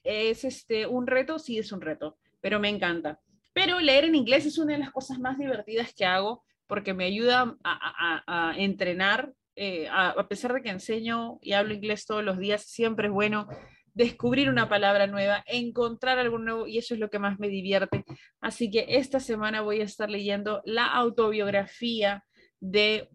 es 0.03 0.43
este, 0.43 0.87
un 0.87 1.07
reto, 1.07 1.39
sí 1.39 1.57
es 1.57 1.71
un 1.71 1.81
reto, 1.81 2.17
pero 2.41 2.59
me 2.59 2.69
encanta. 2.69 3.19
Pero 3.53 3.79
leer 3.79 4.05
en 4.05 4.15
inglés 4.15 4.45
es 4.45 4.57
una 4.57 4.73
de 4.73 4.79
las 4.79 4.91
cosas 4.91 5.19
más 5.19 5.37
divertidas 5.37 5.93
que 5.93 6.05
hago 6.05 6.43
porque 6.67 6.93
me 6.93 7.05
ayuda 7.05 7.57
a, 7.63 8.53
entrenar, 8.55 9.33
eh, 9.55 9.87
a, 9.91 10.27
pesar 10.27 10.53
de 10.53 10.61
que 10.61 10.69
enseño 10.69 11.39
y 11.41 11.53
hablo 11.53 11.73
inglés 11.73 12.05
todos 12.05 12.23
los 12.23 12.37
días, 12.37 12.63
siempre 12.63 13.07
es 13.07 13.13
bueno 13.13 13.47
descubrir 13.95 14.49
una 14.49 14.69
palabra 14.69 15.07
nueva, 15.07 15.43
encontrar 15.47 16.19
algo 16.19 16.37
nuevo 16.37 16.67
y 16.67 16.77
eso 16.77 16.93
es 16.93 16.99
lo 16.99 17.09
que 17.09 17.19
más 17.19 17.39
me 17.39 17.49
divierte. 17.49 18.05
Así 18.39 18.69
que 18.69 18.85
esta 18.87 19.19
semana 19.19 19.61
voy 19.61 19.81
a 19.81 19.85
estar 19.85 20.09
leyendo 20.09 20.61
la 20.63 20.85
autobiografía 20.85 22.23
de 22.59 23.09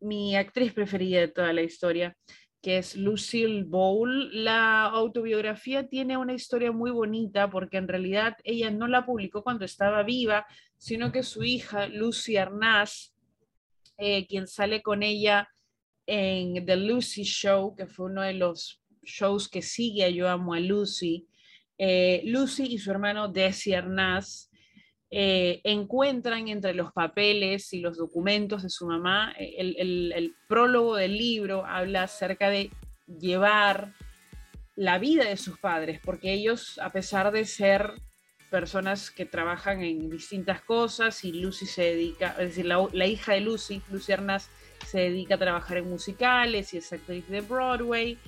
mi 0.00 0.36
actriz 0.36 0.72
preferida 0.72 1.20
de 1.20 1.28
toda 1.28 1.52
la 1.52 1.62
historia, 1.62 2.16
que 2.62 2.78
es 2.78 2.96
Lucille 2.96 3.64
Bowl. 3.64 4.30
La 4.44 4.84
autobiografía 4.84 5.88
tiene 5.88 6.16
una 6.16 6.34
historia 6.34 6.72
muy 6.72 6.90
bonita 6.90 7.50
porque 7.50 7.76
en 7.76 7.88
realidad 7.88 8.36
ella 8.44 8.70
no 8.70 8.88
la 8.88 9.06
publicó 9.06 9.42
cuando 9.42 9.64
estaba 9.64 10.02
viva, 10.02 10.46
sino 10.76 11.12
que 11.12 11.22
su 11.22 11.44
hija, 11.44 11.86
Lucy 11.86 12.36
Arnaz, 12.36 13.14
eh, 13.96 14.26
quien 14.26 14.46
sale 14.46 14.82
con 14.82 15.02
ella 15.02 15.48
en 16.06 16.64
The 16.64 16.76
Lucy 16.76 17.24
Show, 17.24 17.74
que 17.76 17.86
fue 17.86 18.06
uno 18.06 18.22
de 18.22 18.34
los 18.34 18.80
shows 19.02 19.48
que 19.48 19.62
sigue 19.62 20.04
a 20.04 20.10
Yo 20.10 20.28
Amo 20.28 20.54
a 20.54 20.60
Lucy, 20.60 21.26
eh, 21.78 22.22
Lucy 22.24 22.64
y 22.64 22.78
su 22.78 22.90
hermano 22.90 23.28
Desi 23.28 23.72
Arnaz 23.72 24.47
eh, 25.10 25.62
encuentran 25.64 26.48
entre 26.48 26.74
los 26.74 26.92
papeles 26.92 27.72
y 27.72 27.80
los 27.80 27.96
documentos 27.96 28.62
de 28.62 28.68
su 28.68 28.86
mamá, 28.86 29.34
eh, 29.38 29.54
el, 29.58 30.34
prólogo 30.46 30.96
del 30.96 31.16
libro 31.16 31.64
habla 31.64 32.02
acerca 32.02 32.50
de 32.50 32.70
llevar 33.06 33.94
la 34.76 34.98
vida 34.98 35.24
de 35.24 35.38
sus 35.38 35.58
padres, 35.58 35.98
porque 36.04 36.34
ellos, 36.34 36.78
a 36.78 36.90
pesar 36.90 37.32
de 37.32 37.46
ser 37.46 37.94
personas 38.50 39.10
que 39.10 39.24
trabajan 39.24 39.82
en 39.82 40.10
distintas 40.10 40.60
cosas, 40.60 41.24
y 41.24 41.32
Lucy 41.32 41.64
se 41.64 41.82
dedica, 41.82 42.36
es 42.38 42.48
decir, 42.48 42.66
la, 42.66 43.06
hija 43.06 43.32
de 43.32 43.40
Lucy, 43.40 43.80
Lucy 43.90 44.12
Arnaz, 44.12 44.50
se 44.86 45.00
dedica 45.00 45.36
a 45.36 45.38
trabajar 45.38 45.78
en 45.78 45.88
musicales 45.88 46.72
y 46.74 46.78
es 46.78 46.92
actriz 46.92 47.26
de 47.28 47.40
Broadway, 47.40 48.18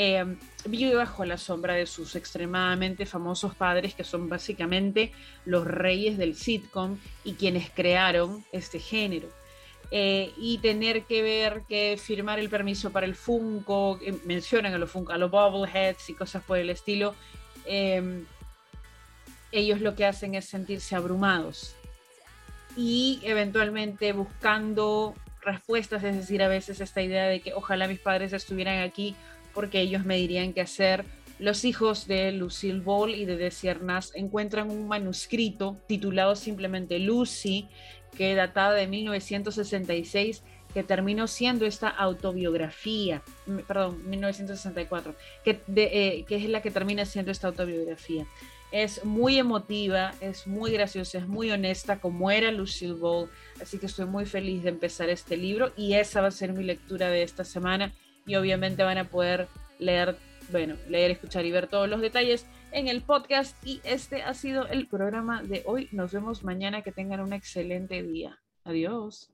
eh, 0.00 0.24
vive 0.64 0.94
bajo 0.94 1.24
la 1.24 1.36
sombra 1.36 1.74
de 1.74 1.84
sus 1.84 2.14
extremadamente 2.14 3.04
famosos 3.04 3.56
padres, 3.56 3.94
que 3.94 4.04
son 4.04 4.28
básicamente 4.28 5.10
los 5.44 5.66
reyes 5.66 6.16
del 6.16 6.36
sitcom 6.36 6.98
y 7.24 7.32
quienes 7.32 7.68
crearon 7.70 8.44
este 8.52 8.78
género. 8.78 9.28
Eh, 9.90 10.30
y 10.36 10.58
tener 10.58 11.02
que 11.02 11.20
ver 11.22 11.62
que 11.68 11.98
firmar 12.00 12.38
el 12.38 12.48
permiso 12.48 12.92
para 12.92 13.06
el 13.06 13.16
Funko, 13.16 13.98
mencionan 14.24 14.72
a 14.72 14.78
los 14.78 14.88
Funko, 14.88 15.10
a 15.10 15.18
los 15.18 15.32
Bubbleheads 15.32 16.10
y 16.10 16.14
cosas 16.14 16.44
por 16.44 16.58
el 16.58 16.70
estilo, 16.70 17.16
eh, 17.66 18.22
ellos 19.50 19.80
lo 19.80 19.96
que 19.96 20.06
hacen 20.06 20.36
es 20.36 20.44
sentirse 20.44 20.94
abrumados 20.94 21.74
y 22.76 23.18
eventualmente 23.24 24.12
buscando 24.12 25.16
respuestas, 25.42 26.04
es 26.04 26.14
decir, 26.14 26.40
a 26.40 26.48
veces 26.48 26.80
esta 26.80 27.02
idea 27.02 27.24
de 27.24 27.40
que 27.40 27.52
ojalá 27.54 27.88
mis 27.88 27.98
padres 27.98 28.32
estuvieran 28.32 28.78
aquí 28.78 29.16
porque 29.58 29.80
ellos 29.80 30.04
me 30.04 30.16
dirían 30.16 30.52
qué 30.52 30.60
hacer. 30.60 31.04
Los 31.40 31.64
hijos 31.64 32.06
de 32.06 32.30
Lucille 32.30 32.78
Ball 32.78 33.16
y 33.16 33.24
de 33.24 33.36
Desi 33.36 33.68
Arnaz 33.68 34.12
encuentran 34.14 34.70
un 34.70 34.86
manuscrito 34.86 35.76
titulado 35.88 36.36
simplemente 36.36 37.00
Lucy, 37.00 37.66
que 38.16 38.36
databa 38.36 38.72
de 38.74 38.86
1966, 38.86 40.44
que 40.72 40.84
terminó 40.84 41.26
siendo 41.26 41.66
esta 41.66 41.88
autobiografía, 41.88 43.24
perdón, 43.66 44.08
1964, 44.08 45.16
que, 45.42 45.60
eh, 45.74 46.24
que 46.28 46.36
es 46.36 46.48
la 46.48 46.62
que 46.62 46.70
termina 46.70 47.04
siendo 47.04 47.32
esta 47.32 47.48
autobiografía. 47.48 48.28
Es 48.70 49.04
muy 49.04 49.38
emotiva, 49.38 50.14
es 50.20 50.46
muy 50.46 50.70
graciosa, 50.70 51.18
es 51.18 51.26
muy 51.26 51.50
honesta, 51.50 51.98
como 51.98 52.30
era 52.30 52.52
Lucille 52.52 52.92
Ball. 52.92 53.28
Así 53.60 53.80
que 53.80 53.86
estoy 53.86 54.06
muy 54.06 54.24
feliz 54.24 54.62
de 54.62 54.68
empezar 54.68 55.08
este 55.08 55.36
libro 55.36 55.72
y 55.76 55.94
esa 55.94 56.20
va 56.20 56.28
a 56.28 56.30
ser 56.30 56.52
mi 56.52 56.62
lectura 56.62 57.10
de 57.10 57.24
esta 57.24 57.42
semana 57.42 57.92
y 58.28 58.36
obviamente 58.36 58.84
van 58.84 58.98
a 58.98 59.08
poder 59.08 59.48
leer, 59.80 60.16
bueno, 60.52 60.76
leer, 60.88 61.10
escuchar 61.10 61.44
y 61.44 61.50
ver 61.50 61.66
todos 61.66 61.88
los 61.88 62.00
detalles 62.00 62.46
en 62.70 62.86
el 62.86 63.02
podcast. 63.02 63.56
Y 63.66 63.80
este 63.82 64.22
ha 64.22 64.34
sido 64.34 64.68
el 64.68 64.86
programa 64.86 65.42
de 65.42 65.62
hoy. 65.66 65.88
Nos 65.90 66.12
vemos 66.12 66.44
mañana. 66.44 66.82
Que 66.82 66.92
tengan 66.92 67.20
un 67.20 67.32
excelente 67.32 68.02
día. 68.02 68.38
Adiós. 68.64 69.30